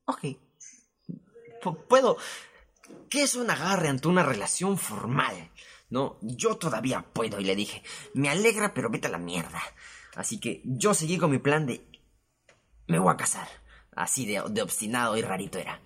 ok, 0.06 0.26
puedo, 1.88 2.18
¿qué 3.10 3.24
es 3.24 3.36
un 3.36 3.50
agarre 3.50 3.88
ante 3.88 4.10
una 4.10 4.24
relación 4.24 4.78
formal? 4.78 5.52
No, 5.90 6.18
yo 6.22 6.58
todavía 6.58 7.06
puedo, 7.14 7.40
y 7.40 7.46
le 7.46 7.56
dije, 7.56 7.82
me 8.14 8.30
alegra, 8.30 8.74
pero 8.74 8.90
vete 8.90 9.08
a 9.08 9.12
la 9.12 9.18
mierda. 9.20 9.62
Así 10.16 10.40
que 10.40 10.62
yo 10.66 10.94
seguí 10.94 11.18
con 11.18 11.32
mi 11.32 11.38
plan 11.40 11.66
de, 11.66 11.86
me 12.88 13.00
voy 13.00 13.14
a 13.14 13.18
casar, 13.18 13.48
así 13.96 14.26
de, 14.26 14.44
de 14.50 14.62
obstinado 14.62 15.16
y 15.16 15.22
rarito 15.22 15.60
era. 15.60 15.80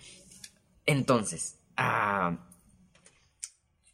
Entonces, 0.88 1.60
ah... 1.78 2.49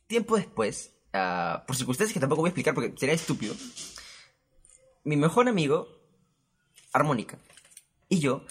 Tiempo 0.07 0.35
después, 0.35 0.93
ah, 1.13 1.63
por 1.65 1.75
circunstancias 1.75 2.13
que 2.13 2.19
tampoco 2.19 2.41
voy 2.41 2.49
a 2.49 2.51
explicar 2.51 2.73
porque 2.73 2.93
sería 2.97 3.15
estúpido, 3.15 3.55
mi 5.03 5.17
mejor 5.17 5.47
amigo, 5.47 5.87
Armónica, 6.93 7.37
y 8.09 8.19
yo 8.19 8.43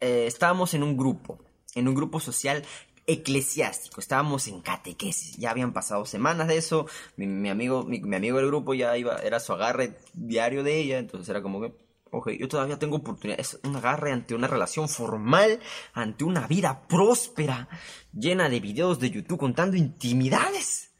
eh, 0.00 0.26
estábamos 0.26 0.74
en 0.74 0.82
un 0.82 0.96
grupo, 0.96 1.38
en 1.74 1.88
un 1.88 1.94
grupo 1.94 2.20
social 2.20 2.64
eclesiástico, 3.06 4.00
estábamos 4.00 4.48
en 4.48 4.60
catequesis, 4.60 5.36
ya 5.36 5.50
habían 5.50 5.72
pasado 5.72 6.04
semanas 6.06 6.48
de 6.48 6.56
eso, 6.56 6.86
mi, 7.16 7.26
mi 7.26 7.48
amigo, 7.48 7.84
mi, 7.84 8.00
mi 8.00 8.16
amigo 8.16 8.38
del 8.38 8.48
grupo 8.48 8.74
ya 8.74 8.96
iba, 8.96 9.16
era 9.18 9.40
su 9.40 9.52
agarre 9.52 9.96
diario 10.12 10.62
de 10.62 10.78
ella, 10.78 10.98
entonces 10.98 11.28
era 11.28 11.42
como 11.42 11.60
que, 11.60 11.72
ok, 12.16 12.30
yo 12.30 12.48
todavía 12.48 12.78
tengo 12.78 12.96
oportunidad, 12.96 13.38
es 13.38 13.58
un 13.62 13.76
agarre 13.76 14.12
ante 14.12 14.34
una 14.34 14.46
relación 14.46 14.88
formal, 14.88 15.60
ante 15.92 16.24
una 16.24 16.46
vida 16.46 16.86
próspera, 16.88 17.68
llena 18.12 18.48
de 18.48 18.60
videos 18.60 18.98
de 18.98 19.10
YouTube 19.10 19.38
contando 19.38 19.76
intimidades, 19.76 20.94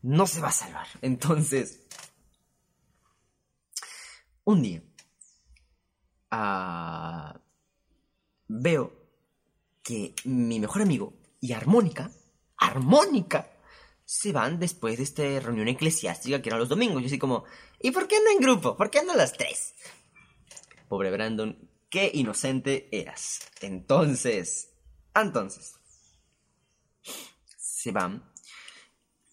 no 0.00 0.26
se 0.26 0.40
va 0.40 0.48
a 0.48 0.52
salvar. 0.52 0.86
Entonces, 1.02 1.80
un 4.44 4.62
día, 4.62 4.82
ah, 6.30 7.38
veo 8.48 8.92
que 9.82 10.14
mi 10.24 10.58
mejor 10.58 10.82
amigo 10.82 11.12
y 11.40 11.52
Armónica, 11.52 12.10
Armónica, 12.56 13.48
se 14.04 14.32
van 14.32 14.58
después 14.58 14.96
de 14.96 15.04
esta 15.04 15.22
reunión 15.40 15.68
eclesiástica 15.68 16.42
que 16.42 16.48
eran 16.48 16.60
los 16.60 16.68
domingos. 16.68 17.02
Yo 17.02 17.06
así 17.06 17.18
como, 17.18 17.44
¿y 17.80 17.90
por 17.90 18.08
qué 18.08 18.16
no 18.22 18.30
en 18.30 18.40
grupo? 18.40 18.76
¿Por 18.76 18.90
qué 18.90 19.02
no 19.02 19.14
los 19.14 19.32
tres? 19.32 19.74
Pobre 20.92 21.10
Brandon, 21.10 21.56
qué 21.88 22.10
inocente 22.12 22.90
eras. 22.92 23.40
Entonces, 23.62 24.74
entonces, 25.14 25.76
se 27.56 27.92
van. 27.92 28.30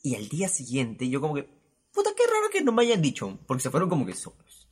Y 0.02 0.16
al 0.16 0.30
día 0.30 0.48
siguiente 0.48 1.10
yo 1.10 1.20
como 1.20 1.36
que, 1.36 1.50
puta, 1.92 2.12
qué 2.16 2.24
raro 2.28 2.50
que 2.50 2.62
no 2.62 2.72
me 2.72 2.84
hayan 2.84 3.02
dicho, 3.02 3.38
porque 3.46 3.62
se 3.62 3.70
fueron 3.70 3.90
como 3.90 4.06
que 4.06 4.14
solos. 4.14 4.70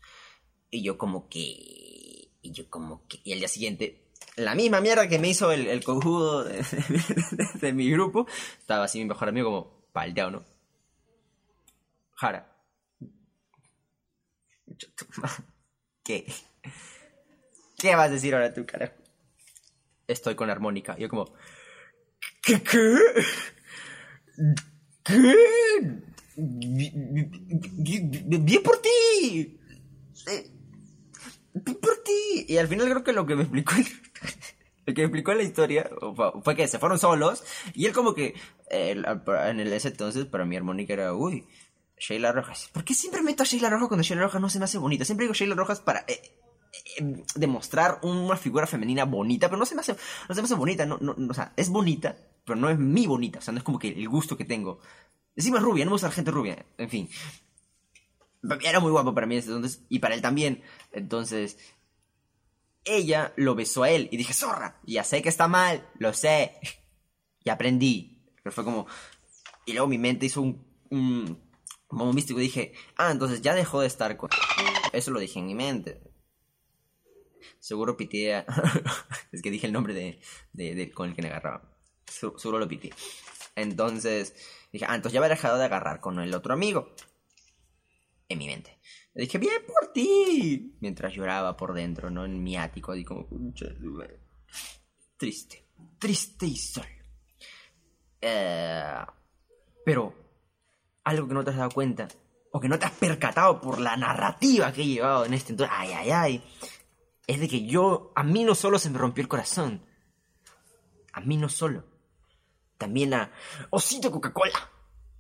Y 0.70 0.82
yo 0.82 0.98
como 0.98 1.28
que, 1.28 2.32
y 2.42 2.52
yo 2.54 2.70
como 2.70 3.06
que, 3.10 3.20
y 3.22 3.34
al 3.34 3.40
día 3.40 3.50
siguiente, 3.50 4.14
la 4.38 4.56
misma 4.56 4.80
mierda 4.80 5.10
que 5.10 5.20
me 5.20 5.28
hizo 5.28 5.52
el, 5.52 5.68
el 5.68 5.84
cojudo 5.84 6.46
de, 6.46 7.74
mi 7.74 7.92
grupo, 7.92 8.28
estaba 8.60 8.86
así 8.86 9.00
mi 9.00 9.06
mejor 9.08 9.28
amigo 9.28 9.50
como 9.50 9.92
paldeado, 9.92 10.32
¿no? 10.32 10.46
Jara. 12.14 12.56
¿Qué? 16.02 16.26
¿Qué 17.78 17.96
vas 17.96 18.08
a 18.10 18.14
decir 18.14 18.34
ahora 18.34 18.54
tú, 18.54 18.66
carajo? 18.66 18.94
Estoy 20.08 20.36
con 20.36 20.50
armónica. 20.50 20.96
Y 20.98 21.02
yo 21.04 21.10
como... 21.10 21.34
¿Qué? 22.42 22.62
¿Qué? 22.64 22.98
¿Qué? 25.04 25.36
Bien 28.40 28.64
por 28.64 28.82
ti. 28.82 29.60
Eh, 30.28 30.52
Bien 31.54 31.78
por 31.82 31.98
ti. 32.04 32.46
Y 32.48 32.58
al 32.58 32.68
final 32.68 32.88
creo 32.90 33.04
que 33.04 33.14
lo 33.14 33.26
que 33.26 33.36
me 33.36 33.44
explicó... 33.44 33.74
Lo 34.86 34.94
que 34.94 35.02
me 35.02 35.08
explicó 35.08 35.34
la 35.34 35.44
historia 35.44 35.90
fue- 36.16 36.32
fue 36.46 36.56
que 36.56 36.66
se 36.70 36.80
fueron 36.80 36.98
solos 36.98 37.44
y 37.74 37.88
él 37.88 37.92
como 37.92 38.14
que 38.16 38.36
eh, 38.72 38.92
en 38.96 39.60
el 39.60 39.74
ese 39.74 39.90
entonces 39.90 40.24
para 40.28 40.46
mi 40.46 40.56
armónica 40.56 40.94
era 40.94 41.14
uy 41.14 41.46
Sheila 42.00 42.32
Rojas 42.32 42.70
¿por 42.72 42.86
qué 42.86 42.94
siempre 42.94 43.22
meto 43.22 43.44
a 43.44 43.46
Sheila 43.46 43.70
Rojas 43.70 43.90
cuando 43.90 44.04
Sheila 44.04 44.22
Rojas 44.24 44.40
no 44.40 44.50
se 44.50 44.60
me 44.60 44.64
hace 44.64 44.78
bonita? 44.78 45.04
siempre 45.04 45.26
digo 45.26 45.34
Sheila 45.34 45.56
Rojas 45.56 45.82
para 45.82 46.06
eh, 46.08 46.22
demostrar 47.36 48.00
una 48.04 48.38
figura 48.38 48.68
femenina 48.68 49.06
bonita 49.06 49.48
pero 49.48 49.58
no 49.58 49.66
se 49.66 49.76
me 49.76 49.82
hace 49.82 49.96
no 50.28 50.36
se 50.36 50.42
me 50.42 50.46
hace 50.46 50.56
bonita 50.56 50.86
no, 50.86 50.98
no, 51.02 51.14
no, 51.18 51.32
o 51.32 51.34
sea 51.34 51.54
es 51.56 51.70
bonita 51.70 52.16
pero 52.46 52.56
no 52.56 52.70
es 52.70 52.78
mi 52.78 53.08
bonita 53.08 53.40
o 53.40 53.42
sea 53.42 53.52
no 53.52 53.58
es 53.60 53.64
como 53.64 53.80
que 53.80 53.90
el 53.90 54.08
gusto 54.10 54.38
que 54.38 54.46
tengo 54.46 54.80
encima 55.36 55.60
rubia 55.60 55.86
no 55.86 55.92
me 55.92 55.96
gusta 55.96 56.08
la 56.08 56.14
gente 56.14 56.32
rubia 56.32 56.66
en 56.78 56.90
fin 56.90 57.10
era 58.64 58.80
muy 58.80 58.92
guapo 58.92 59.14
para 59.14 59.28
mí 59.28 59.38
entonces 59.38 59.84
y 59.90 60.00
para 60.00 60.16
él 60.16 60.22
también 60.22 60.62
entonces 60.92 61.58
ella 62.88 63.34
lo 63.36 63.56
besó 63.56 63.84
a 63.84 63.90
él 63.90 64.08
y 64.12 64.18
dije, 64.18 64.34
zorra, 64.34 64.80
ya 64.86 65.04
sé 65.04 65.22
que 65.22 65.30
está 65.30 65.48
mal, 65.48 65.88
lo 66.00 66.14
sé. 66.14 66.60
Y 67.44 67.50
aprendí. 67.50 68.24
Pero 68.44 68.54
fue 68.54 68.64
como... 68.64 68.88
Y 69.66 69.74
luego 69.74 69.88
mi 69.88 69.98
mente 69.98 70.26
hizo 70.26 70.42
un... 70.42 70.66
un 70.90 71.48
como 71.88 72.04
un 72.04 72.16
místico 72.16 72.40
dije, 72.40 72.74
ah, 72.98 73.12
entonces 73.12 73.42
ya 73.42 73.56
dejó 73.56 73.80
de 73.80 73.88
estar 73.88 74.18
con... 74.18 74.30
Eso 74.92 75.12
lo 75.12 75.20
dije 75.22 75.40
en 75.40 75.46
mi 75.46 75.56
mente. 75.56 76.02
Seguro 77.68 77.98
pité 77.98 78.34
a- 78.34 78.46
es 79.34 79.42
que 79.42 79.52
dije 79.52 79.68
el 79.68 79.74
nombre 79.74 79.94
de, 79.94 80.22
de- 80.54 80.74
de- 80.74 80.92
con 80.92 81.10
el 81.10 81.16
que 81.16 81.22
me 81.22 81.28
agarraba. 81.28 81.70
Se- 82.06 82.32
Seguro 82.38 82.60
lo 82.60 82.68
pité. 82.68 82.94
Entonces 83.56 84.34
dije, 84.72 84.86
ah, 84.88 84.96
entonces 84.96 85.14
ya 85.14 85.20
había 85.20 85.36
dejado 85.36 85.58
de 85.58 85.66
agarrar 85.66 86.00
con 86.00 86.18
el 86.20 86.34
otro 86.34 86.54
amigo. 86.54 86.96
En 88.30 88.38
mi 88.38 88.48
mente. 88.48 88.80
Le 89.14 89.24
dije, 89.24 89.38
bien 89.38 89.62
por 89.68 89.92
ti. 89.92 90.78
Mientras 90.80 91.14
lloraba 91.14 91.58
por 91.58 91.74
dentro, 91.74 92.10
¿no? 92.10 92.24
En 92.24 92.42
mi 92.42 92.56
ático, 92.56 92.94
así 92.94 93.04
como... 93.04 93.28
Triste. 95.18 95.68
Triste 96.00 96.46
y 96.46 96.56
solo. 96.56 96.88
Eh, 98.22 98.96
pero, 99.86 100.14
algo 101.04 101.28
que 101.28 101.34
no 101.34 101.44
te 101.44 101.50
has 101.52 101.58
dado 101.58 101.72
cuenta, 101.72 102.08
o 102.52 102.60
que 102.60 102.70
no 102.70 102.80
te 102.80 102.86
has 102.86 102.92
percatado 102.94 103.60
por 103.62 103.80
la 103.80 103.96
narrativa 103.98 104.72
que 104.72 104.82
he 104.84 104.88
llevado 104.88 105.26
en 105.26 105.34
este 105.34 105.54
entonces, 105.54 105.76
ay, 105.78 105.92
ay, 105.94 106.12
ay, 106.12 106.44
es 107.28 107.40
de 107.40 107.48
que 107.48 107.66
yo, 107.66 108.12
a 108.16 108.24
mí 108.24 108.44
no 108.44 108.56
solo 108.56 108.80
se 108.80 108.90
me 108.90 108.98
rompió 108.98 109.22
el 109.22 109.28
corazón, 109.28 109.86
a 111.14 111.22
mí 111.22 111.38
no 111.38 111.50
solo, 111.50 111.86
también 112.78 113.14
a 113.14 113.32
Osito 113.70 114.12
Coca-Cola. 114.12 114.72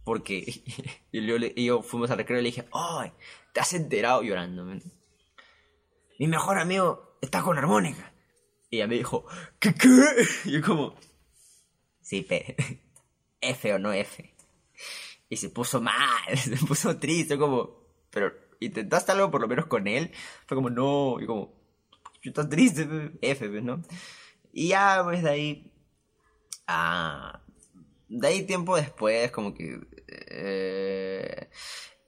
Porque 0.03 0.63
y 1.11 1.25
yo, 1.25 1.35
y 1.37 1.69
fuimos 1.83 2.09
al 2.09 2.17
recreo 2.17 2.39
y 2.39 2.43
le 2.43 2.49
dije, 2.49 2.65
¡ay! 2.71 3.11
¿Te 3.51 3.59
has 3.59 3.73
enterado 3.73 4.23
llorando? 4.23 4.63
Mi 4.63 6.27
mejor 6.27 6.59
amigo 6.59 7.17
está 7.21 7.41
con 7.41 7.57
armónica. 7.57 8.13
Y 8.69 8.77
ella 8.77 8.87
me 8.87 8.95
dijo, 8.95 9.25
¿qué 9.59 9.73
qué? 9.73 9.89
Y 10.45 10.51
yo 10.51 10.61
como, 10.61 10.95
sí, 12.01 12.21
pe, 12.21 12.55
F 13.41 13.73
o 13.73 13.79
no 13.79 13.91
F. 13.91 14.33
Y 15.29 15.35
se 15.35 15.49
puso 15.49 15.81
mal, 15.81 16.37
se 16.37 16.55
puso 16.65 16.97
triste, 16.97 17.37
como, 17.37 17.87
pero 18.09 18.31
intentaste 18.61 19.11
algo 19.11 19.29
por 19.29 19.41
lo 19.41 19.47
menos 19.49 19.65
con 19.65 19.87
él. 19.87 20.11
Fue 20.45 20.55
como, 20.55 20.69
no, 20.69 21.17
y 21.19 21.25
como, 21.25 21.56
estoy 22.29 22.49
triste, 22.49 22.87
F, 23.21 23.49
pues, 23.49 23.63
¿no? 23.63 23.81
Y 24.51 24.69
ya, 24.69 25.01
pues 25.03 25.23
de 25.23 25.29
ahí, 25.29 25.71
ah, 26.67 27.41
de 28.09 28.27
ahí 28.27 28.43
tiempo 28.45 28.75
después, 28.75 29.31
como 29.31 29.53
que 29.53 29.79
eh, 30.07 31.49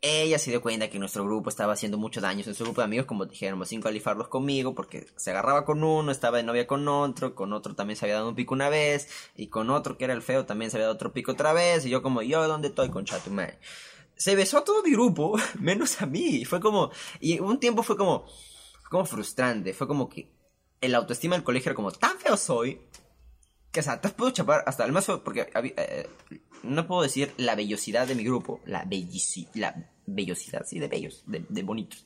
ella 0.01 0.39
se 0.39 0.51
dio 0.51 0.61
cuenta 0.61 0.89
que 0.89 0.97
nuestro 0.97 1.25
grupo 1.25 1.49
estaba 1.49 1.73
haciendo 1.73 1.97
mucho 1.97 2.21
daño. 2.21 2.43
Nuestro 2.45 2.65
grupo 2.65 2.81
de 2.81 2.85
amigos, 2.85 3.05
como 3.05 3.25
dijéramos, 3.25 3.67
sin 3.69 3.81
califarlos 3.81 4.29
conmigo, 4.29 4.73
porque 4.73 5.07
se 5.17 5.31
agarraba 5.31 5.65
con 5.65 5.83
uno, 5.83 6.11
estaba 6.11 6.37
de 6.37 6.43
novia 6.43 6.67
con 6.67 6.87
otro, 6.87 7.35
con 7.35 7.51
otro 7.53 7.75
también 7.75 7.97
se 7.97 8.05
había 8.05 8.15
dado 8.15 8.29
un 8.29 8.35
pico 8.35 8.53
una 8.53 8.69
vez, 8.69 9.09
y 9.35 9.47
con 9.47 9.69
otro 9.69 9.97
que 9.97 10.05
era 10.05 10.13
el 10.13 10.21
feo 10.21 10.45
también 10.45 10.71
se 10.71 10.77
había 10.77 10.85
dado 10.85 10.95
otro 10.95 11.11
pico 11.13 11.33
otra 11.33 11.53
vez, 11.53 11.85
y 11.85 11.89
yo 11.89 12.01
como, 12.01 12.21
yo, 12.21 12.47
¿dónde 12.47 12.69
estoy 12.69 12.89
con 12.89 13.05
tu 13.05 13.31
madre? 13.31 13.59
Se 14.15 14.35
besó 14.35 14.59
a 14.59 14.63
todo 14.63 14.83
mi 14.83 14.91
grupo, 14.91 15.37
menos 15.59 16.01
a 16.01 16.05
mí. 16.05 16.45
Fue 16.45 16.59
como, 16.59 16.91
y 17.19 17.39
un 17.39 17.59
tiempo 17.59 17.83
fue 17.83 17.97
como, 17.97 18.25
como 18.89 19.05
frustrante, 19.05 19.73
fue 19.73 19.87
como 19.87 20.09
que 20.09 20.31
el 20.81 20.95
autoestima 20.95 21.35
del 21.35 21.43
colegio 21.43 21.69
era 21.69 21.75
como, 21.75 21.91
tan 21.91 22.17
feo 22.19 22.35
soy, 22.37 22.81
que, 23.71 23.81
o 23.81 23.83
sea, 23.83 24.01
te 24.01 24.09
puedo 24.09 24.31
chapar 24.31 24.63
hasta 24.65 24.85
el 24.85 24.91
más 24.91 25.05
feo, 25.05 25.23
porque 25.23 25.47
eh, 25.55 26.09
no 26.63 26.87
puedo 26.87 27.01
decir 27.03 27.31
la 27.37 27.55
vellosidad 27.55 28.07
de 28.07 28.15
mi 28.15 28.23
grupo, 28.23 28.61
la, 28.65 28.83
bellici- 28.85 29.49
la 29.53 29.91
vellosidad, 30.07 30.65
sí, 30.65 30.79
de 30.79 30.87
bellos, 30.87 31.23
de, 31.27 31.45
de 31.47 31.63
bonitos. 31.63 32.05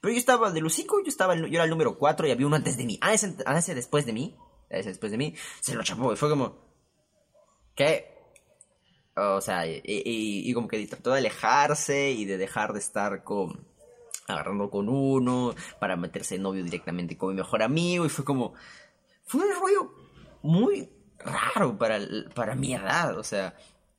Pero 0.00 0.12
yo 0.12 0.18
estaba 0.18 0.50
de 0.52 0.60
los 0.60 0.74
cinco, 0.74 1.00
yo 1.02 1.08
estaba, 1.08 1.34
yo 1.34 1.46
era 1.46 1.64
el 1.64 1.70
número 1.70 1.96
cuatro 1.98 2.26
y 2.26 2.30
había 2.30 2.46
uno 2.46 2.56
antes 2.56 2.76
de 2.76 2.84
mí. 2.84 2.98
A 3.00 3.14
ese, 3.14 3.34
a 3.46 3.58
ese 3.58 3.74
después 3.74 4.04
de 4.06 4.12
mí, 4.12 4.36
ese 4.68 4.90
después 4.90 5.10
de 5.12 5.18
mí, 5.18 5.34
se 5.60 5.74
lo 5.74 5.82
chapó 5.82 6.12
y 6.12 6.16
fue 6.16 6.28
como, 6.28 6.58
¿qué? 7.74 8.14
O 9.16 9.40
sea, 9.40 9.66
y, 9.66 9.80
y- 9.84 10.48
y 10.50 10.52
como 10.54 10.68
que 10.68 10.86
trató 10.86 11.12
de 11.12 11.18
alejarse 11.18 12.10
y 12.10 12.24
de 12.24 12.38
dejar 12.38 12.72
de 12.72 12.78
estar 12.80 13.24
con, 13.24 13.66
agarrando 14.28 14.70
con 14.70 14.88
uno 14.88 15.54
para 15.80 15.96
meterse 15.96 16.36
de 16.36 16.40
novio 16.40 16.62
directamente 16.62 17.16
con 17.16 17.30
mi 17.30 17.36
mejor 17.36 17.62
amigo 17.62 18.06
y 18.06 18.08
fue 18.08 18.24
como, 18.24 18.54
fue 19.24 19.40
un 19.40 19.54
rollo 19.60 19.94
muy 20.42 20.90
raro 21.18 21.76
para, 21.76 21.98
para 22.34 22.54
mi 22.54 22.74
edad. 22.74 23.18
O 23.18 23.24
sea, 23.24 23.54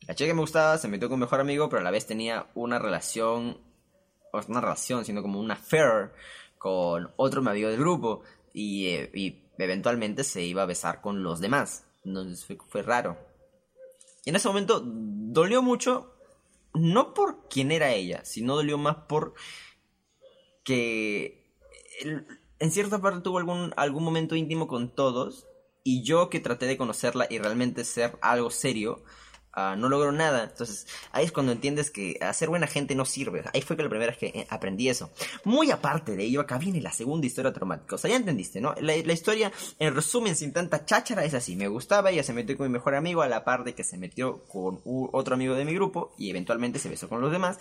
la 0.08 0.15
chica 0.15 0.30
que 0.30 0.34
me 0.34 0.42
gustaba 0.42 0.78
se 0.78 0.88
metió 0.88 1.08
con 1.08 1.15
un 1.15 1.22
mejor 1.22 1.39
amigo, 1.39 1.70
pero 1.70 1.82
a 1.82 1.84
la 1.84 1.92
vez 1.92 2.06
tenía 2.06 2.48
una 2.56 2.80
relación, 2.80 3.60
o 4.32 4.42
una 4.48 4.62
relación, 4.62 5.06
sino 5.06 5.22
como 5.22 5.39
una 5.39 5.56
affair 5.56 6.12
con 6.58 7.12
otro 7.15 7.42
amigo 7.42 7.70
del 7.70 7.80
grupo. 7.80 8.22
Y, 8.54 8.88
eh, 8.88 9.12
y 9.13 9.44
eventualmente 9.58 10.24
se 10.24 10.44
iba 10.44 10.63
a 10.63 10.68
besar 10.68 11.02
con 11.02 11.24
los 11.24 11.39
demás. 11.39 11.86
Entonces 12.04 12.46
fue, 12.46 12.58
fue 12.68 12.82
raro. 12.82 13.18
Y 14.26 14.30
en 14.30 14.36
ese 14.36 14.48
momento 14.48 14.82
dolió 14.84 15.62
mucho, 15.62 16.13
no 16.74 17.13
por 17.13 17.48
quién 17.50 17.72
era 17.72 17.92
ella, 17.92 18.24
sino 18.26 18.56
dolió 18.56 18.78
más 18.78 18.96
por 19.08 19.34
que 20.69 21.55
en 22.60 22.71
cierta 22.71 23.01
parte 23.01 23.21
tuvo 23.21 23.39
algún, 23.39 23.73
algún 23.75 24.03
momento 24.03 24.36
íntimo 24.36 24.67
con 24.67 24.93
todos 24.93 25.47
y 25.84 26.03
yo 26.03 26.29
que 26.29 26.39
traté 26.39 26.67
de 26.67 26.77
conocerla 26.77 27.25
y 27.27 27.39
realmente 27.39 27.84
ser 27.84 28.19
algo 28.21 28.51
serio, 28.51 29.03
Ah, 29.51 29.75
no 29.75 29.89
logró 29.89 30.12
nada. 30.12 30.43
Entonces, 30.43 30.88
ahí 31.12 31.25
es 31.25 31.32
cuando 31.32 31.51
entiendes 31.51 31.89
que 31.89 32.17
hacer 32.21 32.49
buena 32.49 32.67
gente 32.67 32.95
no 32.95 33.03
sirve. 33.03 33.43
Ahí 33.53 33.62
fue 33.62 33.75
que 33.75 33.84
la 33.84 33.89
primera 33.89 34.12
vez 34.12 34.17
que 34.17 34.27
eh, 34.27 34.47
aprendí 34.49 34.89
eso. 34.89 35.10
Muy 35.43 35.71
aparte 35.71 36.15
de 36.15 36.23
ello, 36.23 36.41
acá 36.41 36.58
viene 36.58 36.82
la 36.82 36.91
segunda 36.91 37.25
historia 37.25 37.51
traumática. 37.51 37.95
O 37.95 37.97
sea, 37.97 38.12
ya 38.12 38.17
entendiste, 38.17 38.62
¿no? 38.62 38.75
La, 38.79 38.95
historia, 38.95 39.51
en 39.79 39.95
resumen, 39.95 40.36
sin 40.36 40.53
tanta 40.53 40.86
cháchara, 40.86 41.25
es 41.25 41.34
así. 41.34 41.55
Me 41.55 41.67
gustaba, 41.67 42.12
ella 42.12 42.23
se 42.23 42.34
metió 42.34 42.55
con 42.55 42.67
mi 42.67 42.73
mejor 42.73 42.95
amigo, 42.95 43.21
a 43.21 43.27
la 43.27 43.43
par 43.43 43.63
de 43.63 43.73
que 43.73 43.84
se 43.84 43.97
metió 43.97 44.45
con 44.45 44.82
otro 44.86 45.34
amigo 45.34 45.55
de 45.55 45.65
mi 45.65 45.73
grupo 45.73 46.13
y 46.17 46.29
eventualmente 46.29 46.77
se 46.77 46.89
besó 46.89 47.10
con 47.10 47.19
los 47.19 47.32
demás. 47.32 47.58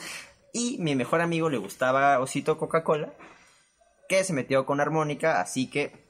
Y 0.52 0.78
mi 0.78 0.94
mejor 0.94 1.20
amigo 1.20 1.50
le 1.50 1.58
gustaba 1.58 2.20
Osito 2.20 2.58
Coca-Cola, 2.58 3.12
que 4.08 4.24
se 4.24 4.32
metió 4.32 4.64
con 4.64 4.80
Armónica, 4.80 5.40
así 5.40 5.68
que 5.68 6.08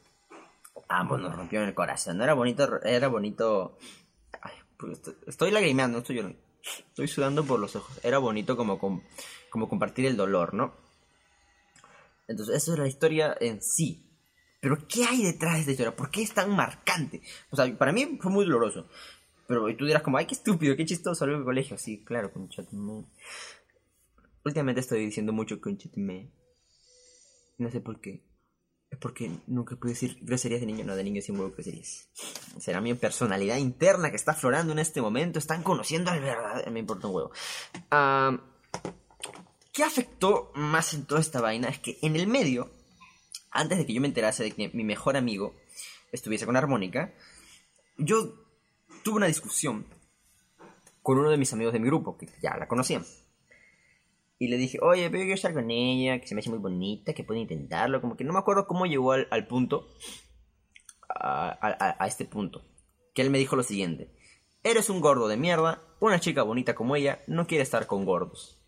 ambos 0.88 1.20
nos 1.20 1.34
rompieron 1.34 1.68
el 1.68 1.74
corazón. 1.74 2.22
Era 2.22 2.34
bonito, 2.34 2.80
era 2.82 3.08
bonito 3.08 3.76
pues, 4.78 5.00
estoy 5.26 5.50
lagrimeando, 5.50 5.98
estoy 5.98 6.16
llorando. 6.16 6.38
Estoy 6.88 7.08
sudando 7.08 7.44
por 7.44 7.58
los 7.58 7.74
ojos. 7.76 7.98
Era 8.02 8.18
bonito 8.18 8.56
como, 8.56 8.78
compartir 9.50 10.06
el 10.06 10.16
dolor, 10.16 10.54
¿no? 10.54 10.74
Entonces, 12.28 12.56
eso 12.56 12.74
es 12.74 12.78
la 12.78 12.86
historia 12.86 13.36
en 13.40 13.60
sí. 13.62 14.04
Pero, 14.60 14.78
¿qué 14.86 15.04
hay 15.04 15.22
detrás 15.24 15.54
de 15.54 15.60
esta 15.60 15.70
historia? 15.72 15.96
¿Por 15.96 16.10
qué 16.10 16.22
es 16.22 16.32
tan 16.32 16.54
marcante? 16.54 17.22
O 17.50 17.56
sea, 17.56 17.76
para 17.76 17.92
mí 17.92 18.18
fue 18.20 18.30
muy 18.30 18.44
doloroso. 18.44 18.86
Pero 19.46 19.64
tú 19.76 19.86
dirás 19.86 20.02
como, 20.02 20.18
ay, 20.18 20.26
qué 20.26 20.34
estúpido, 20.34 20.76
qué 20.76 20.84
chistoso, 20.84 21.24
algo 21.24 21.38
de 21.38 21.44
colegio. 21.44 21.78
Sí, 21.78 22.04
claro, 22.04 22.32
conchatime. 22.32 23.04
Últimamente 24.48 24.80
estoy 24.80 25.04
diciendo 25.04 25.34
mucho 25.34 25.60
conchatime. 25.60 26.32
No 27.58 27.70
sé 27.70 27.82
por 27.82 28.00
qué. 28.00 28.24
Es 28.88 28.98
porque 28.98 29.30
nunca 29.46 29.76
pude 29.76 29.90
decir 29.90 30.16
groserías 30.22 30.60
de 30.60 30.66
niño. 30.66 30.86
No, 30.86 30.96
de 30.96 31.04
niño 31.04 31.20
sí 31.20 31.32
huevo 31.32 31.50
groserías. 31.50 32.08
Será 32.58 32.80
mi 32.80 32.94
personalidad 32.94 33.58
interna 33.58 34.08
que 34.08 34.16
está 34.16 34.32
aflorando 34.32 34.72
en 34.72 34.78
este 34.78 35.02
momento. 35.02 35.38
Están 35.38 35.62
conociendo 35.62 36.10
al 36.10 36.22
verdad. 36.22 36.66
Me 36.68 36.80
importa 36.80 37.08
un 37.08 37.14
huevo. 37.14 37.30
¿Qué 39.70 39.84
afectó 39.84 40.50
más 40.54 40.94
en 40.94 41.04
toda 41.04 41.20
esta 41.20 41.42
vaina? 41.42 41.68
Es 41.68 41.78
que 41.78 41.98
en 42.00 42.16
el 42.16 42.26
medio, 42.26 42.70
antes 43.50 43.76
de 43.76 43.84
que 43.84 43.92
yo 43.92 44.00
me 44.00 44.08
enterase 44.08 44.44
de 44.44 44.52
que 44.52 44.70
mi 44.70 44.82
mejor 44.82 45.18
amigo 45.18 45.56
estuviese 46.10 46.46
con 46.46 46.56
Armónica, 46.56 47.12
yo 47.98 48.46
tuve 49.04 49.16
una 49.16 49.26
discusión 49.26 49.84
con 51.02 51.18
uno 51.18 51.28
de 51.28 51.36
mis 51.36 51.52
amigos 51.52 51.74
de 51.74 51.80
mi 51.80 51.88
grupo, 51.88 52.16
que 52.16 52.30
ya 52.42 52.56
la 52.56 52.66
conocían. 52.66 53.04
Y 54.38 54.48
le 54.48 54.56
dije, 54.56 54.78
oye, 54.80 55.10
pero 55.10 55.18
yo 55.18 55.24
quiero 55.24 55.34
estar 55.34 55.52
con 55.52 55.70
ella, 55.70 56.20
que 56.20 56.28
se 56.28 56.34
me 56.34 56.40
hace 56.40 56.50
muy 56.50 56.60
bonita, 56.60 57.12
que 57.12 57.24
puede 57.24 57.40
intentarlo. 57.40 58.00
Como 58.00 58.16
que 58.16 58.24
no 58.24 58.32
me 58.32 58.38
acuerdo 58.38 58.66
cómo 58.68 58.86
llegó 58.86 59.12
al, 59.12 59.46
punto, 59.48 59.88
a, 61.08 61.96
a, 61.98 62.06
este 62.06 62.24
punto. 62.24 62.64
Que 63.14 63.22
él 63.22 63.30
me 63.30 63.38
dijo 63.38 63.56
lo 63.56 63.64
siguiente. 63.64 64.14
Eres 64.62 64.90
un 64.90 65.00
gordo 65.00 65.26
de 65.26 65.36
mierda, 65.36 65.82
una 65.98 66.20
chica 66.20 66.42
bonita 66.42 66.74
como 66.74 66.94
ella 66.94 67.20
no 67.26 67.46
quiere 67.46 67.62
estar 67.62 67.86
con 67.86 68.04
gordos. 68.04 68.60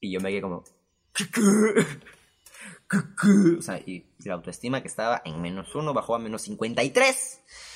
Y 0.00 0.12
yo 0.12 0.20
me 0.20 0.30
quedé 0.30 0.42
como... 0.42 0.64
O 3.58 3.62
sea, 3.62 3.78
y 3.84 4.06
la 4.24 4.34
autoestima 4.34 4.80
que 4.80 4.88
estaba 4.88 5.20
en 5.24 5.42
menos 5.42 5.74
uno 5.74 5.92
bajó 5.92 6.14
a 6.14 6.18
menos 6.18 6.42
53 6.42 7.40
y 7.44 7.67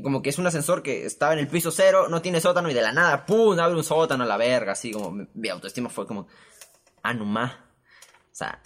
como 0.00 0.22
que 0.22 0.30
es 0.30 0.38
un 0.38 0.46
ascensor 0.46 0.82
que 0.82 1.04
estaba 1.04 1.34
en 1.34 1.40
el 1.40 1.48
piso 1.48 1.70
cero, 1.70 2.06
no 2.08 2.22
tiene 2.22 2.40
sótano 2.40 2.70
y 2.70 2.74
de 2.74 2.80
la 2.80 2.92
nada, 2.92 3.26
¡pum! 3.26 3.58
abre 3.58 3.76
un 3.76 3.84
sótano 3.84 4.24
a 4.24 4.26
la 4.26 4.36
verga, 4.38 4.72
así 4.72 4.92
como 4.92 5.26
mi 5.34 5.48
autoestima 5.48 5.90
fue 5.90 6.06
como, 6.06 6.28
ah, 7.02 7.12
no 7.12 7.26
más. 7.26 7.52
O 7.52 8.34
sea, 8.34 8.62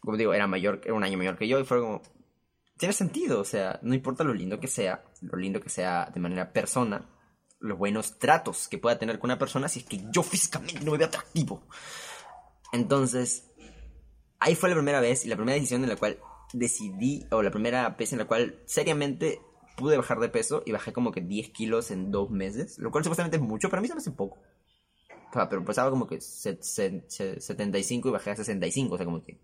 como 0.00 0.16
digo, 0.16 0.32
era 0.32 0.46
mayor, 0.46 0.80
era 0.84 0.94
un 0.94 1.04
año 1.04 1.18
mayor 1.18 1.36
que 1.36 1.48
yo 1.48 1.58
y 1.58 1.64
fue 1.64 1.80
como, 1.80 2.00
tiene 2.78 2.94
sentido, 2.94 3.40
o 3.40 3.44
sea, 3.44 3.78
no 3.82 3.94
importa 3.94 4.24
lo 4.24 4.32
lindo 4.32 4.58
que 4.58 4.68
sea, 4.68 5.04
lo 5.20 5.36
lindo 5.36 5.60
que 5.60 5.68
sea 5.68 6.10
de 6.14 6.20
manera 6.20 6.52
persona, 6.52 7.06
los 7.58 7.76
buenos 7.76 8.18
tratos 8.18 8.68
que 8.68 8.78
pueda 8.78 8.98
tener 8.98 9.18
con 9.18 9.28
una 9.28 9.38
persona 9.38 9.68
si 9.68 9.80
es 9.80 9.86
que 9.86 10.00
yo 10.10 10.22
físicamente 10.22 10.80
no 10.84 10.92
me 10.92 10.98
veo 10.98 11.08
atractivo. 11.08 11.66
Entonces, 12.72 13.50
ahí 14.38 14.54
fue 14.54 14.70
la 14.70 14.74
primera 14.74 15.00
vez 15.00 15.24
y 15.24 15.28
la 15.28 15.36
primera 15.36 15.54
decisión 15.54 15.82
en 15.82 15.90
la 15.90 15.96
cual 15.96 16.18
decidí, 16.52 17.26
o 17.30 17.42
la 17.42 17.50
primera 17.50 17.90
vez 17.90 18.12
en 18.12 18.18
la 18.18 18.26
cual 18.26 18.60
seriamente 18.66 19.40
pude 19.76 19.96
bajar 19.96 20.18
de 20.18 20.28
peso 20.28 20.62
y 20.66 20.72
bajé 20.72 20.92
como 20.92 21.12
que 21.12 21.20
10 21.20 21.50
kilos 21.50 21.90
en 21.90 22.10
dos 22.10 22.30
meses, 22.30 22.78
lo 22.78 22.90
cual 22.90 23.04
supuestamente 23.04 23.36
es 23.36 23.42
mucho, 23.42 23.68
pero 23.68 23.78
a 23.78 23.82
mí 23.82 23.88
se 23.88 23.94
me 23.94 23.98
hace 23.98 24.10
poco. 24.10 24.38
O 25.30 25.32
sea, 25.32 25.48
pero 25.48 25.64
pesaba 25.64 25.90
como 25.90 26.06
que 26.06 26.20
75 26.20 28.08
y 28.08 28.12
bajé 28.12 28.30
a 28.30 28.36
65, 28.36 28.94
o 28.94 28.96
sea, 28.96 29.04
como 29.04 29.22
que 29.22 29.38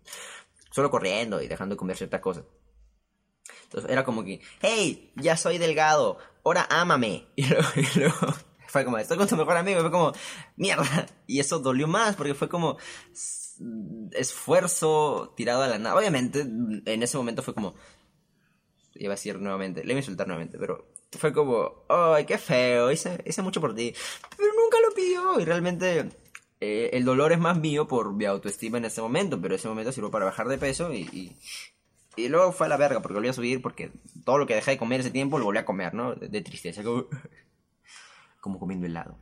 solo 0.71 0.89
corriendo 0.89 1.41
y 1.41 1.47
dejando 1.47 1.75
de 1.75 1.77
comer 1.77 1.95
ciertas 1.95 2.21
cosas. 2.21 2.45
Entonces 3.65 3.91
era 3.91 4.03
como 4.03 4.23
que, 4.23 4.41
hey, 4.61 5.11
ya 5.15 5.37
soy 5.37 5.57
delgado, 5.57 6.17
ahora 6.43 6.67
ámame. 6.69 7.27
Y 7.35 7.45
luego, 7.99 8.15
fue 8.67 8.85
como, 8.85 8.97
estoy 8.97 9.17
con 9.17 9.27
tu 9.27 9.35
mejor 9.35 9.57
amigo, 9.57 9.79
y 9.79 9.81
fue 9.81 9.91
como, 9.91 10.13
mierda. 10.55 11.05
Y 11.27 11.39
eso 11.39 11.59
dolió 11.59 11.87
más 11.87 12.15
porque 12.15 12.33
fue 12.33 12.49
como 12.49 12.77
esfuerzo 14.11 15.33
tirado 15.37 15.61
a 15.61 15.67
la 15.67 15.77
nada. 15.77 15.95
Obviamente, 15.95 16.41
en 16.41 17.03
ese 17.03 17.17
momento 17.17 17.43
fue 17.43 17.53
como, 17.53 17.75
iba 18.95 19.13
a 19.13 19.15
decir 19.15 19.39
nuevamente, 19.39 19.83
le 19.83 19.93
iba 19.93 19.97
a 19.97 20.01
insultar 20.01 20.27
nuevamente, 20.27 20.57
pero 20.57 20.87
fue 21.11 21.33
como, 21.33 21.85
ay, 21.89 22.25
qué 22.25 22.37
feo, 22.37 22.91
hice, 22.91 23.23
hice 23.25 23.41
mucho 23.41 23.61
por 23.61 23.75
ti, 23.75 23.93
pero 24.37 24.51
nunca 24.53 24.77
lo 24.79 24.93
pidió 24.93 25.39
y 25.39 25.45
realmente 25.45 26.09
eh, 26.59 26.91
el 26.93 27.05
dolor 27.05 27.31
es 27.33 27.39
más 27.39 27.57
mío 27.57 27.87
por 27.87 28.13
mi 28.13 28.25
autoestima 28.25 28.77
en 28.77 28.85
ese 28.85 29.01
momento, 29.01 29.39
pero 29.41 29.55
ese 29.55 29.67
momento 29.67 29.91
sirvió 29.91 30.11
para 30.11 30.25
bajar 30.25 30.47
de 30.47 30.57
peso 30.57 30.93
y, 30.93 31.35
y, 32.15 32.27
luego 32.29 32.51
fue 32.51 32.67
a 32.67 32.69
la 32.69 32.77
verga 32.77 33.01
porque 33.01 33.15
volví 33.15 33.27
a 33.27 33.33
subir 33.33 33.61
porque 33.61 33.91
todo 34.23 34.37
lo 34.37 34.47
que 34.47 34.55
dejé 34.55 34.71
de 34.71 34.77
comer 34.77 35.01
ese 35.01 35.11
tiempo 35.11 35.37
lo 35.37 35.45
volví 35.45 35.57
a 35.57 35.65
comer, 35.65 35.93
¿no? 35.93 36.15
De, 36.15 36.41
tristeza, 36.41 36.83
como, 36.83 37.07
como 38.41 38.59
comiendo 38.59 38.85
helado. 38.85 39.19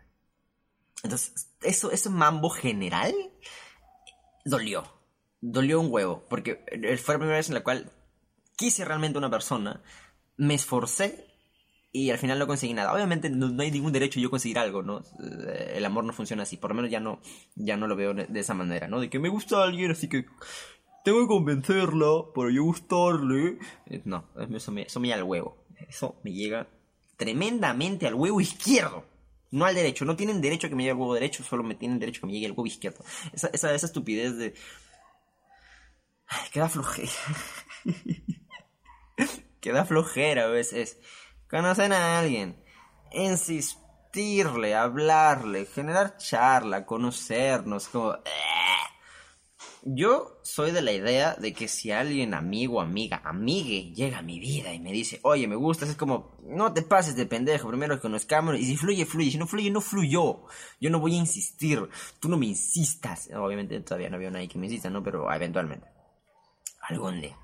Entonces, 1.03 1.49
eso, 1.63 1.91
ese 1.91 2.09
mambo 2.09 2.49
general 2.49 3.13
dolió. 4.45 4.83
Dolió 5.39 5.79
un 5.79 5.91
huevo, 5.91 6.23
porque 6.29 6.63
fue 7.03 7.15
la 7.15 7.19
primera 7.19 7.37
vez 7.37 7.47
en 7.47 7.55
la 7.55 7.63
cual 7.63 7.91
quise 8.61 8.85
realmente 8.85 9.17
una 9.17 9.31
persona, 9.31 9.81
me 10.37 10.53
esforcé 10.53 11.25
y 11.91 12.11
al 12.11 12.19
final 12.19 12.37
no 12.37 12.45
conseguí 12.45 12.75
nada. 12.75 12.93
Obviamente 12.93 13.27
no, 13.31 13.59
hay 13.59 13.71
ningún 13.71 13.91
derecho 13.91 14.19
yo 14.19 14.29
conseguir 14.29 14.59
algo, 14.59 14.83
¿no? 14.83 14.99
Eh, 15.47 15.73
el 15.77 15.83
amor 15.83 16.03
no 16.03 16.13
funciona 16.13 16.43
así, 16.43 16.57
por 16.57 16.69
lo 16.69 16.75
menos 16.75 16.91
ya 16.91 16.99
no, 16.99 17.19
ya 17.55 17.75
no 17.75 17.87
lo 17.87 17.95
veo 17.95 18.13
de 18.13 18.39
esa 18.39 18.53
manera, 18.53 18.87
¿no? 18.87 18.99
De 18.99 19.09
que 19.09 19.17
me 19.17 19.29
gusta 19.29 19.63
alguien, 19.63 19.89
así 19.89 20.07
que 20.07 20.27
tengo 21.03 21.21
que 21.21 21.27
convencerla 21.27 22.31
para 22.35 22.51
yo 22.53 22.63
gustarle. 22.63 23.57
Eh, 23.87 24.03
no, 24.05 24.25
eso 24.55 24.71
me, 24.71 24.83
eso 24.83 24.99
me 24.99 25.07
llega 25.07 25.19
al 25.19 25.27
huevo. 25.27 25.65
Eso 25.89 26.21
me 26.23 26.31
llega 26.31 26.67
tremendamente 27.17 28.05
al 28.05 28.13
huevo 28.13 28.41
izquierdo. 28.41 29.05
No 29.49 29.65
al 29.65 29.73
derecho. 29.73 30.05
No 30.05 30.15
tienen 30.15 30.39
derecho 30.39 30.67
a 30.67 30.69
que 30.69 30.75
me 30.75 30.83
llegue 30.83 30.93
el 30.93 30.99
huevo 30.99 31.15
derecho, 31.15 31.43
solo 31.43 31.63
me 31.63 31.73
tienen 31.73 31.97
derecho 31.97 32.19
a 32.19 32.21
que 32.21 32.27
me 32.27 32.33
llegue 32.33 32.45
el 32.45 32.51
huevo 32.51 32.67
izquierdo. 32.67 33.03
Esa, 33.33 33.47
esa, 33.47 33.73
esa 33.73 33.87
estupidez 33.87 34.37
de... 34.37 34.53
Ay, 36.27 36.47
queda 36.53 36.69
flojera. 36.69 37.09
que 39.61 39.71
da 39.71 39.85
flojera 39.85 40.45
a 40.45 40.47
veces. 40.47 40.99
Conocen 41.49 41.93
a 41.93 42.19
alguien, 42.19 42.61
insistirle, 43.11 44.75
hablarle, 44.75 45.65
generar 45.65 46.17
charla, 46.17 46.85
conocernos, 46.85 47.87
como... 47.87 48.13
Eh. 48.15 48.51
Yo 49.83 50.39
soy 50.43 50.71
de 50.71 50.83
la 50.83 50.91
idea 50.91 51.33
de 51.33 51.53
que 51.53 51.67
si 51.67 51.91
alguien, 51.91 52.35
amigo, 52.35 52.81
amiga, 52.81 53.19
amigue, 53.25 53.91
llega 53.95 54.19
a 54.19 54.21
mi 54.21 54.39
vida 54.39 54.71
y 54.71 54.79
me 54.79 54.91
dice, 54.91 55.19
oye, 55.23 55.47
me 55.47 55.55
gustas, 55.55 55.89
es 55.89 55.95
como, 55.95 56.37
no 56.43 56.71
te 56.71 56.83
pases 56.83 57.15
de 57.15 57.25
pendejo, 57.25 57.67
primero 57.67 57.95
que 57.95 58.01
conozcamos, 58.01 58.59
y 58.59 58.65
si 58.65 58.77
fluye, 58.77 59.07
fluye, 59.07 59.31
si 59.31 59.39
no 59.39 59.47
fluye, 59.47 59.71
no 59.71 59.81
fluyó. 59.81 60.43
Yo 60.79 60.91
no 60.91 60.99
voy 60.99 61.15
a 61.15 61.17
insistir, 61.17 61.89
tú 62.19 62.29
no 62.29 62.37
me 62.37 62.45
insistas. 62.45 63.31
Obviamente 63.33 63.79
todavía 63.79 64.11
no 64.11 64.17
había 64.17 64.29
nadie 64.29 64.47
que 64.47 64.59
me 64.59 64.67
insista, 64.67 64.91
¿no? 64.91 65.01
Pero 65.01 65.33
eventualmente. 65.33 65.87
Algún 66.87 67.19
día. 67.19 67.35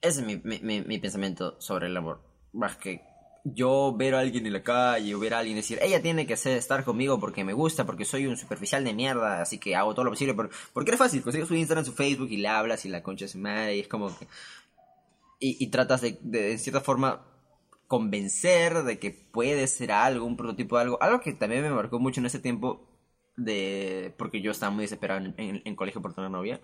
Ese 0.00 0.20
es 0.20 0.26
mi, 0.26 0.36
mi, 0.62 0.80
mi, 0.80 0.98
pensamiento 0.98 1.60
sobre 1.60 1.86
el 1.86 1.96
amor. 1.96 2.22
Más 2.52 2.76
que 2.76 3.02
yo 3.44 3.94
ver 3.96 4.14
a 4.14 4.20
alguien 4.20 4.46
en 4.46 4.52
la 4.52 4.62
calle 4.62 5.14
o 5.14 5.18
ver 5.18 5.34
a 5.34 5.38
alguien 5.38 5.56
decir, 5.56 5.78
ella 5.82 6.02
tiene 6.02 6.26
que 6.26 6.36
ser, 6.36 6.56
estar 6.56 6.84
conmigo 6.84 7.18
porque 7.20 7.44
me 7.44 7.52
gusta, 7.52 7.86
porque 7.86 8.04
soy 8.04 8.26
un 8.26 8.36
superficial 8.36 8.84
de 8.84 8.94
mierda, 8.94 9.42
así 9.42 9.58
que 9.58 9.76
hago 9.76 9.94
todo 9.94 10.04
lo 10.04 10.10
posible. 10.10 10.34
Por, 10.34 10.50
porque 10.72 10.92
es 10.92 10.98
fácil, 10.98 11.22
consigues 11.22 11.48
su 11.48 11.54
Instagram, 11.54 11.84
su 11.84 11.92
Facebook 11.92 12.28
y 12.30 12.38
le 12.38 12.48
hablas 12.48 12.84
y 12.84 12.88
la 12.88 13.02
concha 13.02 13.26
madre 13.36 13.76
y 13.76 13.80
es 13.80 13.88
como 13.88 14.16
que... 14.18 14.26
Y, 15.38 15.56
y 15.64 15.68
tratas 15.68 16.02
de, 16.02 16.18
de, 16.22 16.52
en 16.52 16.58
cierta 16.58 16.82
forma, 16.82 17.26
convencer 17.90 18.84
de 18.84 18.98
que 18.98 19.10
puede 19.10 19.66
ser 19.66 19.90
algo, 19.90 20.24
un 20.24 20.36
prototipo 20.36 20.76
de 20.76 20.82
algo. 20.82 21.02
Algo 21.02 21.20
que 21.20 21.32
también 21.32 21.62
me 21.62 21.70
marcó 21.70 21.98
mucho 21.98 22.20
en 22.20 22.26
ese 22.26 22.38
tiempo 22.38 22.86
de 23.36 24.14
porque 24.16 24.40
yo 24.40 24.50
estaba 24.50 24.70
muy 24.70 24.84
desesperado 24.84 25.24
en, 25.24 25.62
en, 25.64 25.76
colegio 25.76 26.02
por 26.02 26.14
tener 26.14 26.30
novia, 26.30 26.60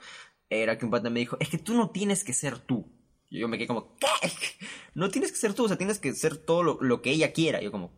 era 0.50 0.78
que 0.78 0.84
un 0.84 0.90
pata 0.90 1.10
me 1.10 1.20
dijo, 1.20 1.36
es 1.40 1.48
que 1.48 1.58
tú 1.58 1.74
no 1.74 1.90
tienes 1.90 2.22
que 2.22 2.32
ser 2.32 2.58
tú. 2.58 2.86
Y 3.28 3.40
yo 3.40 3.48
me 3.48 3.58
quedé 3.58 3.66
como, 3.66 3.96
¿qué? 3.96 4.06
No 4.94 5.10
tienes 5.10 5.30
que 5.30 5.38
ser 5.38 5.52
tú, 5.52 5.64
o 5.64 5.68
sea, 5.68 5.76
tienes 5.76 5.98
que 5.98 6.14
ser 6.14 6.38
todo 6.38 6.62
lo, 6.62 6.78
lo 6.80 7.02
que 7.02 7.10
ella 7.10 7.32
quiera. 7.32 7.60
yo 7.60 7.70
como, 7.70 7.92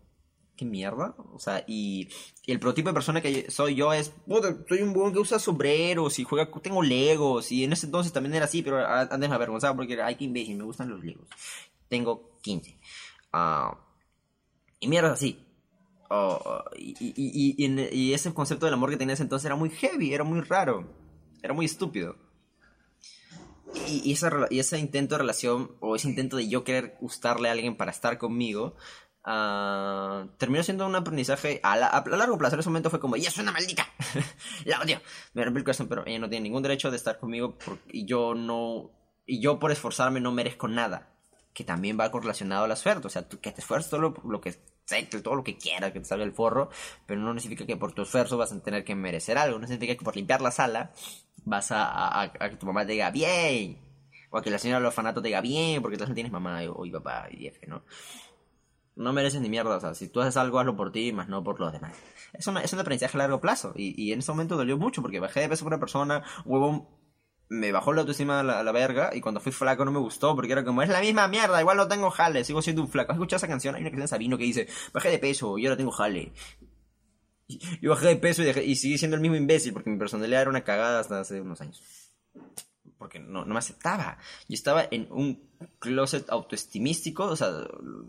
¿qué 0.59 0.65
mierda? 0.65 1.15
O 1.33 1.39
sea, 1.39 1.65
y, 1.67 2.09
el 2.47 2.59
prototipo 2.59 2.89
de 2.89 2.95
persona 2.95 3.23
que 3.23 3.51
soy 3.51 3.77
yo 3.77 3.93
es, 3.93 4.13
soy 4.69 4.83
un 4.83 4.93
buen 4.93 5.13
que 5.13 5.21
usa 5.21 5.39
sombreros 5.39 6.19
y 6.19 6.25
juega, 6.25 6.51
tengo 6.61 6.83
legos, 6.83 7.53
y 7.53 7.65
en 7.65 7.73
ese 7.73 7.87
entonces 7.87 8.13
también 8.13 8.35
era 8.35 8.47
así, 8.47 8.63
pero 8.63 8.85
antes 8.85 9.29
me 9.29 9.35
avergonzaba 9.35 9.77
porque, 9.77 10.03
ay, 10.03 10.17
qué 10.17 10.25
imbécil, 10.25 10.57
me 10.57 10.65
gustan 10.65 10.91
los 10.91 11.03
legos. 11.03 11.29
Tengo 11.89 12.39
15. 12.43 12.77
Ah, 13.33 13.79
y 14.81 14.89
mierda, 14.89 15.13
así. 15.13 15.45
Oh, 16.11 16.65
y, 16.77 16.97
y, 17.01 17.55
y, 17.93 18.13
ese 18.13 18.33
concepto 18.35 18.67
del 18.67 18.75
amor 18.75 18.91
que 18.91 18.97
tenía 18.97 19.15
ese 19.15 19.23
entonces 19.23 19.47
era 19.47 19.57
muy 19.57 19.71
heavy, 19.71 20.13
era 20.13 20.25
muy 20.25 20.41
raro, 20.41 20.89
era 21.43 21.55
muy 21.55 21.67
estúpido. 21.67 22.17
Y, 23.75 24.13
esa, 24.13 24.31
y 24.51 24.61
ese 24.61 24.79
intento 24.79 25.15
de 25.15 25.19
relación, 25.19 25.77
o 25.81 25.97
ese 25.97 26.09
intento 26.09 26.37
de 26.37 26.49
yo 26.49 26.65
querer 26.65 26.97
gustarle 27.01 27.49
a 27.49 27.53
alguien 27.53 27.77
para 27.77 27.91
estar 27.91 28.19
conmigo, 28.19 28.77
uh, 29.27 30.27
terminó 30.39 30.63
siendo 30.63 30.87
un 30.87 30.97
aprendizaje 30.97 31.61
a, 31.63 31.77
largo 31.77 32.39
plazo. 32.39 32.55
En 32.55 32.61
ese 32.61 32.71
momento 32.71 32.91
fue 32.91 33.01
como, 33.01 33.17
¡ya 33.17 33.29
es 33.29 33.39
una 33.39 33.53
maldita! 33.53 33.87
la 34.65 34.81
odio. 34.81 35.01
Me 35.35 35.45
rompió 35.45 35.59
el 35.59 35.65
corazón, 35.65 35.89
pero 35.89 36.05
ella 36.07 36.19
no 36.19 36.29
tiene 36.29 36.45
ningún 36.45 36.63
derecho 36.63 36.91
de 36.91 36.97
estar 36.97 37.19
conmigo 37.19 37.57
y 37.89 38.07
yo 38.07 38.35
no. 38.35 38.91
Y 39.27 39.41
yo 39.41 39.59
por 39.59 39.71
esforzarme 39.71 40.21
no 40.21 40.33
merezco 40.33 40.69
nada. 40.69 41.13
Que 41.53 41.65
también 41.65 41.99
va 41.99 42.11
correlacionado 42.11 42.65
a 42.65 42.69
la 42.69 42.77
suerte. 42.77 43.09
O 43.09 43.11
sea, 43.11 43.29
tú, 43.29 43.41
que 43.41 43.53
te 43.53 43.61
esfuerzas 43.61 43.91
todo 43.91 44.01
lo, 44.01 44.41
que 44.41 44.53
sé, 44.85 45.03
todo 45.03 45.35
lo 45.35 45.45
que 45.45 45.59
quieras, 45.59 45.93
que 45.93 46.01
te 46.01 46.07
salga 46.07 46.25
el 46.25 46.33
forro, 46.33 46.71
pero 47.05 47.21
no 47.21 47.39
significa 47.41 47.67
que 47.67 47.77
por 47.77 47.93
tu 47.93 48.03
esfuerzo 48.03 48.39
vas 48.39 48.53
a 48.53 48.63
tener 48.63 48.85
que 48.85 48.95
merecer 48.95 49.37
algo. 49.37 49.59
No 49.59 49.67
significa 49.67 49.97
que 49.97 50.05
por 50.05 50.17
limpiar 50.17 50.41
la 50.41 50.53
sala 50.53 50.93
vas 51.49 51.69
a, 51.71 52.33
que 52.39 52.57
tu 52.57 52.67
mamá 52.67 52.87
te 52.87 52.93
diga 52.93 53.11
bien. 53.11 53.79
O 54.31 54.39
a 54.39 54.43
que 54.43 54.51
la 54.51 54.59
señora 54.59 54.79
del 54.79 54.87
orfanato 54.87 55.23
te 55.23 55.29
diga 55.29 55.41
bien, 55.41 55.81
porque 55.81 55.97
tú 55.97 56.07
no 56.07 56.15
tienes 56.15 56.33
mamá 56.33 56.61
o, 56.71 56.85
y 56.85 56.91
papá 56.91 57.29
y 57.31 57.39
jefe, 57.45 57.67
¿no? 57.67 57.83
no 58.99 59.13
mereces 59.13 59.41
ni 59.41 59.49
mierda. 59.49 59.77
O 59.77 59.81
sea, 59.81 59.95
si 59.95 60.09
tú 60.09 60.21
haces 60.21 60.37
algo, 60.37 60.59
hazlo 60.59 60.77
por 60.77 60.93
ti, 60.93 61.13
más 61.13 61.29
no 61.29 61.43
por 61.43 61.59
los 61.61 61.73
demás. 61.73 61.95
Es, 62.33 62.47
una, 62.47 62.61
es 62.61 62.73
un 62.73 62.81
aprendizaje 62.81 63.17
a 63.17 63.19
largo 63.19 63.41
plazo. 63.41 63.73
Y, 63.77 63.95
y 64.03 64.13
en 64.13 64.19
ese 64.19 64.33
momento 64.33 64.57
dolió 64.57 64.77
mucho 64.77 65.03
porque 65.03 65.21
bajé 65.21 65.41
de 65.41 65.49
peso 65.49 65.65
con 65.65 65.73
una 65.73 65.81
persona, 65.81 66.25
huevo, 66.45 66.99
me 67.49 67.73
bajó 67.73 67.93
la 67.93 68.03
autoestima 68.03 68.41
a 68.41 68.43
la, 68.43 68.73
verga. 68.73 69.11
Y 69.15 69.21
cuando 69.21 69.41
fui 69.41 69.53
flaco 69.53 69.85
no 69.85 69.93
me 69.93 69.99
gustó 69.99 70.35
porque 70.35 70.53
era 70.53 70.65
como, 70.65 70.83
es 70.83 70.89
la 70.89 71.01
misma 71.01 71.29
mierda, 71.29 71.61
igual 71.61 71.77
no 71.77 71.89
tengo 71.89 72.11
jale, 72.11 72.45
sigo 72.45 72.63
siendo 72.63 72.83
un 72.83 72.89
flaco. 72.89 73.13
¿Has 73.13 73.17
escuchado 73.17 73.39
esa 73.39 73.49
canción? 73.49 73.75
Hay 73.75 73.83
una 73.83 73.91
canción 73.91 74.05
de 74.05 74.09
Sabino 74.09 74.39
que 74.39 74.45
dice, 74.45 74.69
bajé 74.93 75.11
de 75.11 75.19
peso 75.19 75.59
y 75.59 75.67
ahora 75.67 75.77
tengo 75.77 75.93
jale. 75.93 76.33
Yo 77.83 77.91
bajé 77.91 78.09
de 78.09 78.17
peso 78.17 78.43
y, 78.43 78.47
dejé, 78.47 78.65
y 78.65 78.77
sigue 78.77 78.99
siendo 78.99 79.17
el 79.17 79.23
mismo 79.23 79.37
imbécil 79.37 79.73
porque 79.73 79.91
mi 79.91 79.99
personalidad 79.99 80.43
era 80.43 80.51
una 80.51 80.65
cagada 80.65 81.01
hasta 81.01 81.21
hace 81.21 81.41
unos 81.41 81.61
años 81.61 81.83
porque 82.99 83.21
no, 83.21 83.45
no 83.45 83.55
me 83.55 83.59
aceptaba. 83.59 84.19
Yo 84.49 84.55
estaba 84.55 84.87
en 84.91 85.07
un 85.11 85.49
closet 85.79 86.29
autoestimístico, 86.31 87.25
o 87.25 87.37
sea, 87.37 87.49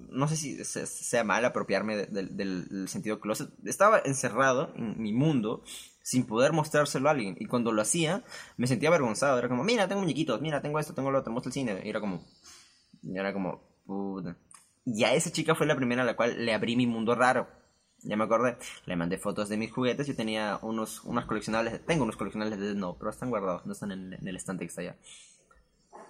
no 0.09 0.27
sé 0.27 0.35
si 0.35 0.63
sea 0.65 1.23
mal 1.23 1.45
apropiarme 1.45 1.95
del 2.07 2.87
sentido 2.89 3.19
closet. 3.19 3.49
Estaba 3.65 4.01
encerrado 4.03 4.73
en 4.75 5.01
mi 5.01 5.13
mundo 5.13 5.63
sin 6.01 6.25
poder 6.25 6.53
mostrárselo 6.53 7.07
a 7.07 7.11
alguien. 7.11 7.37
Y 7.39 7.45
cuando 7.45 7.71
lo 7.71 7.81
hacía, 7.81 8.23
me 8.57 8.67
sentía 8.67 8.89
avergonzado. 8.89 9.37
Era 9.37 9.47
como, 9.47 9.63
mira, 9.63 9.87
tengo 9.87 10.01
muñequitos, 10.01 10.41
mira, 10.41 10.61
tengo 10.61 10.79
esto, 10.79 10.93
tengo 10.93 11.11
lo 11.11 11.19
otro, 11.19 11.31
muestro 11.31 11.49
el 11.49 11.53
cine. 11.53 11.81
Y 11.83 11.89
era 11.89 11.99
como, 11.99 12.25
y 13.03 13.17
era 13.17 13.31
como, 13.31 13.61
puta. 13.85 14.35
Y 14.85 15.03
a 15.03 15.13
esa 15.13 15.31
chica 15.31 15.53
fue 15.53 15.67
la 15.67 15.75
primera 15.75 16.01
a 16.01 16.05
la 16.05 16.15
cual 16.15 16.43
le 16.43 16.53
abrí 16.53 16.75
mi 16.75 16.87
mundo 16.87 17.13
raro 17.13 17.58
ya 18.03 18.15
me 18.15 18.23
acordé. 18.23 18.57
Le 18.85 18.95
mandé 18.95 19.17
fotos 19.17 19.49
de 19.49 19.57
mis 19.57 19.71
juguetes. 19.71 20.07
Yo 20.07 20.15
tenía 20.15 20.59
unos, 20.61 21.03
unos 21.03 21.25
coleccionables. 21.25 21.85
Tengo 21.85 22.03
unos 22.03 22.17
coleccionables 22.17 22.59
de 22.59 22.75
no, 22.75 22.95
pero 22.97 23.11
están 23.11 23.29
guardados, 23.29 23.65
no 23.65 23.73
están 23.73 23.91
en, 23.91 24.27
el 24.27 24.35
estante 24.35 24.65
que 24.65 24.69
está 24.69 24.81
allá. 24.81 24.95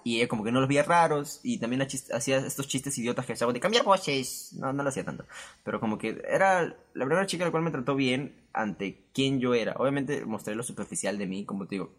Y 0.02 0.26
como 0.28 0.44
que 0.44 0.52
no 0.52 0.60
los 0.60 0.68
veía 0.68 0.82
raros. 0.82 1.40
Y 1.42 1.58
también 1.58 1.82
hacía 1.82 2.38
estos 2.38 2.68
chistes 2.68 2.96
idiotas 2.98 3.26
que 3.26 3.34
hacía 3.34 3.46
de 3.46 3.60
cambiar 3.60 3.84
coches. 3.84 4.54
No, 4.58 4.72
no 4.72 4.82
lo 4.82 4.88
hacía 4.88 5.04
tanto. 5.04 5.24
Pero 5.64 5.80
como 5.80 5.98
que 5.98 6.22
era 6.28 6.64
la 6.94 7.04
primera 7.04 7.26
chica 7.26 7.44
la 7.44 7.50
cual 7.50 7.62
me 7.62 7.70
trató 7.70 7.94
bien 7.94 8.46
ante 8.52 9.04
quien 9.12 9.40
yo 9.40 9.54
era. 9.54 9.74
Obviamente 9.76 10.24
mostré 10.24 10.54
lo 10.54 10.62
superficial 10.62 11.18
de 11.18 11.26
mí, 11.26 11.44
como 11.44 11.66
te 11.66 11.76
digo. 11.76 11.92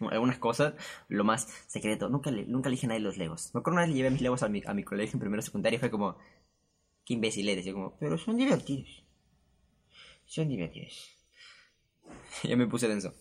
Algunas 0.00 0.38
cosas, 0.38 0.74
lo 1.08 1.24
más 1.24 1.48
secreto. 1.66 2.08
Nunca 2.08 2.30
le, 2.30 2.44
nunca 2.46 2.68
le 2.68 2.74
dije 2.74 2.86
a 2.86 2.88
nadie 2.88 3.00
los 3.00 3.16
legos. 3.16 3.50
Me 3.54 3.60
acuerdo 3.60 3.76
una 3.76 3.82
vez 3.82 3.90
le 3.90 3.96
llevé 3.96 4.10
mis 4.10 4.20
legos 4.20 4.42
a 4.42 4.48
mi, 4.48 4.62
a 4.66 4.74
mi 4.74 4.84
colegio 4.84 5.14
en 5.14 5.20
primero 5.20 5.40
secundario 5.40 5.78
fue 5.78 5.90
como, 5.90 6.16
qué 7.04 7.14
imbécil 7.14 7.48
eres. 7.48 7.64
Yo 7.64 7.74
como, 7.74 7.96
pero 7.98 8.18
son 8.18 8.36
divertidos. 8.36 9.03
Son 10.34 10.48
divertidos. 10.48 11.12
ya 12.42 12.56
me 12.56 12.66
puse 12.66 12.88
denso. 12.88 13.14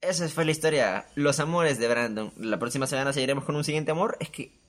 Esa 0.00 0.28
fue 0.28 0.44
la 0.44 0.50
historia. 0.50 1.06
Los 1.14 1.38
amores 1.38 1.78
de 1.78 1.86
Brandon. 1.86 2.32
La 2.38 2.58
próxima 2.58 2.88
semana 2.88 3.12
seguiremos 3.12 3.44
con 3.44 3.54
un 3.54 3.62
siguiente 3.62 3.92
amor. 3.92 4.16
Es 4.18 4.30
que. 4.30 4.60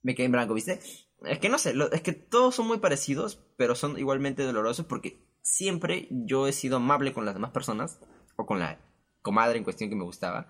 Me 0.00 0.14
quedé 0.14 0.24
en 0.24 0.32
blanco, 0.32 0.54
¿viste? 0.54 0.80
Es 1.26 1.38
que 1.38 1.50
no 1.50 1.58
sé, 1.58 1.74
es 1.92 2.00
que 2.00 2.12
todos 2.12 2.54
son 2.54 2.66
muy 2.66 2.78
parecidos, 2.78 3.44
pero 3.58 3.74
son 3.74 3.98
igualmente 3.98 4.42
dolorosos 4.42 4.86
porque 4.86 5.22
siempre 5.42 6.08
yo 6.10 6.48
he 6.48 6.52
sido 6.52 6.78
amable 6.78 7.12
con 7.12 7.26
las 7.26 7.34
demás 7.34 7.50
personas, 7.50 8.00
o 8.36 8.46
con 8.46 8.58
la 8.58 8.80
comadre 9.20 9.58
en 9.58 9.64
cuestión 9.64 9.90
que 9.90 9.96
me 9.96 10.02
gustaba, 10.02 10.48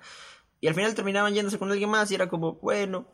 y 0.62 0.68
al 0.68 0.74
final 0.74 0.94
terminaban 0.94 1.34
yéndose 1.34 1.58
con 1.58 1.70
alguien 1.70 1.90
más 1.90 2.10
y 2.10 2.14
era 2.14 2.30
como, 2.30 2.54
bueno, 2.54 3.06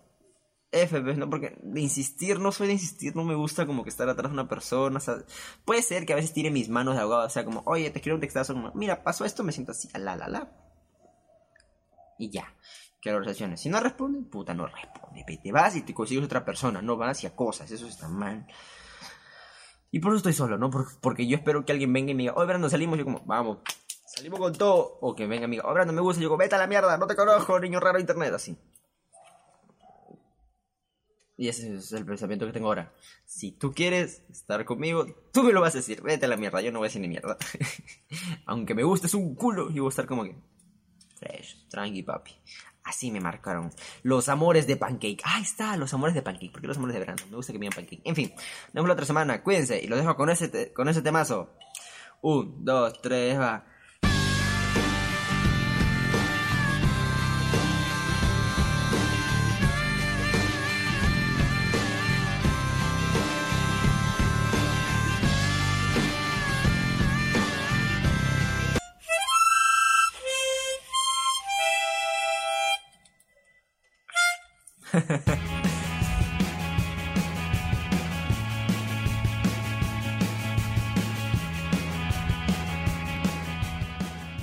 F, 0.71 1.01
¿no? 1.01 1.31
Porque 1.31 1.59
de 1.63 1.81
insistir, 1.81 2.39
no 2.39 2.53
soy 2.53 2.67
de 2.67 2.75
insistir, 2.75 3.17
no 3.17 3.25
me 3.25 3.35
gusta 3.35 3.67
como 3.67 3.85
que 3.85 3.91
estar 3.91 4.09
atrás 4.09 4.31
de 4.31 4.35
una 4.35 4.49
persona, 4.49 4.99
o 4.99 5.01
sea, 5.01 5.17
puede 5.65 5.83
ser 5.83 6.05
que 6.05 6.13
a 6.13 6.17
veces 6.17 6.35
tire 6.35 6.51
mis 6.51 6.69
manos 6.69 6.95
de 6.95 7.01
abogado, 7.01 7.27
o 7.27 7.31
sea, 7.31 7.45
como, 7.45 7.63
oye, 7.65 7.91
te 7.91 8.01
quiero 8.01 8.17
un 8.17 8.21
textazo, 8.21 8.53
como, 8.53 8.73
mira, 8.75 9.03
pasó 9.03 9.25
esto, 9.25 9.43
me 9.43 9.53
siento 9.53 9.73
así, 9.73 9.89
la, 9.95 10.17
la, 10.17 10.29
la. 10.29 10.53
Y 12.19 12.31
ya, 12.31 12.55
que 13.01 13.13
las 13.13 13.21
relaciones. 13.21 13.61
Si 13.61 13.71
no 13.71 13.81
responden, 13.81 14.25
puta, 14.25 14.53
no 14.53 14.67
responde, 14.67 15.25
te 15.43 15.53
vas 15.53 15.77
y 15.77 15.83
te 15.83 15.95
consigues 15.95 16.25
otra 16.25 16.45
persona, 16.45 16.83
no 16.83 16.97
vas 16.97 17.25
a 17.25 17.35
cosas, 17.35 17.71
eso 17.71 17.87
está 17.87 18.09
mal. 18.09 18.47
Y 19.91 20.01
por 20.01 20.13
eso 20.13 20.19
estoy 20.19 20.35
solo, 20.35 20.59
¿no? 20.59 20.71
Porque, 21.01 21.27
yo 21.27 21.37
espero 21.37 21.65
que 21.65 21.73
alguien 21.73 21.93
venga 21.93 22.11
y 22.11 22.15
me 22.15 22.25
diga, 22.25 22.35
oye, 22.35 22.47
Brando, 22.47 22.69
salimos, 22.69 22.99
yo 22.99 23.05
como, 23.05 23.23
vamos, 23.25 23.59
salimos 24.05 24.39
con 24.39 24.53
todo. 24.53 24.99
O 25.01 25.15
que 25.15 25.27
venga 25.27 25.47
diga, 25.47 25.65
oye, 25.65 25.75
Brando, 25.75 25.95
me 25.95 26.03
gusta, 26.03 26.21
yo 26.21 26.29
digo, 26.29 26.37
vete 26.37 26.57
a 26.57 26.59
la 26.59 26.67
mierda, 26.67 26.99
no 26.99 27.07
te 27.07 27.17
conozco, 27.17 27.59
niño 27.59 27.81
raro 27.81 27.99
internet, 27.99 28.35
así. 28.35 28.59
Y 31.39 31.49
ese 31.49 31.77
es 31.77 31.93
el 31.93 32.05
pensamiento 32.05 32.47
que 32.47 32.53
tengo 32.53 32.67
ahora. 32.67 32.93
Si 33.25 33.53
tú 33.53 33.73
quieres 33.73 34.25
estar 34.29 34.65
conmigo, 34.65 35.07
tú 35.33 35.45
me 35.45 35.53
lo 35.53 35.61
vas 35.61 35.73
a 35.77 35.79
decir. 35.79 36.03
Vete 36.03 36.27
a 36.27 36.29
la 36.29 36.37
mierda, 36.37 36.61
yo 36.61 36.73
no 36.73 36.81
voy 36.81 36.87
a 36.87 36.89
decir 36.89 37.01
ni 37.01 37.07
mierda. 37.07 37.39
Aunque 38.47 38.75
me 38.75 38.83
gustes 38.83 39.15
un 39.15 39.37
culo, 39.37 39.71
yo 39.71 39.85
voy 39.85 39.89
a 39.89 39.91
estar 39.91 40.07
como 40.07 40.25
que... 40.25 40.35
Fresh, 41.15 41.69
tranqui, 41.69 42.03
papi. 42.03 42.33
Así 42.83 43.13
me 43.13 43.21
marcaron. 43.21 43.71
Los 44.03 44.29
amores 44.29 44.67
de 44.67 44.77
Pancake. 44.77 45.23
Ahí 45.23 45.43
está, 45.43 45.77
los 45.77 45.95
amores 45.95 46.17
de 46.17 46.23
Pancake. 46.23 46.51
¿Por 46.51 46.61
qué 46.61 46.67
los 46.67 46.77
amores 46.77 46.95
de 46.95 47.01
verano? 47.01 47.23
Me 47.31 47.37
gusta 47.37 47.53
que 47.53 47.61
me 47.61 47.67
digan 47.67 47.77
Pancake. 47.77 48.03
En 48.05 48.17
fin, 48.17 48.33
nos 48.35 48.75
vemos 48.75 48.89
la 48.89 48.95
otra 48.95 49.07
semana. 49.07 49.43
Cuídense. 49.45 49.81
Y 49.81 49.87
los 49.87 50.01
dejo 50.01 50.17
con 50.17 50.31
ese, 50.31 50.73
con 50.73 50.89
ese 50.89 51.03
temazo. 51.03 51.55
Un, 52.21 52.65
dos, 52.65 53.01
tres, 53.01 53.39
va. 53.39 53.65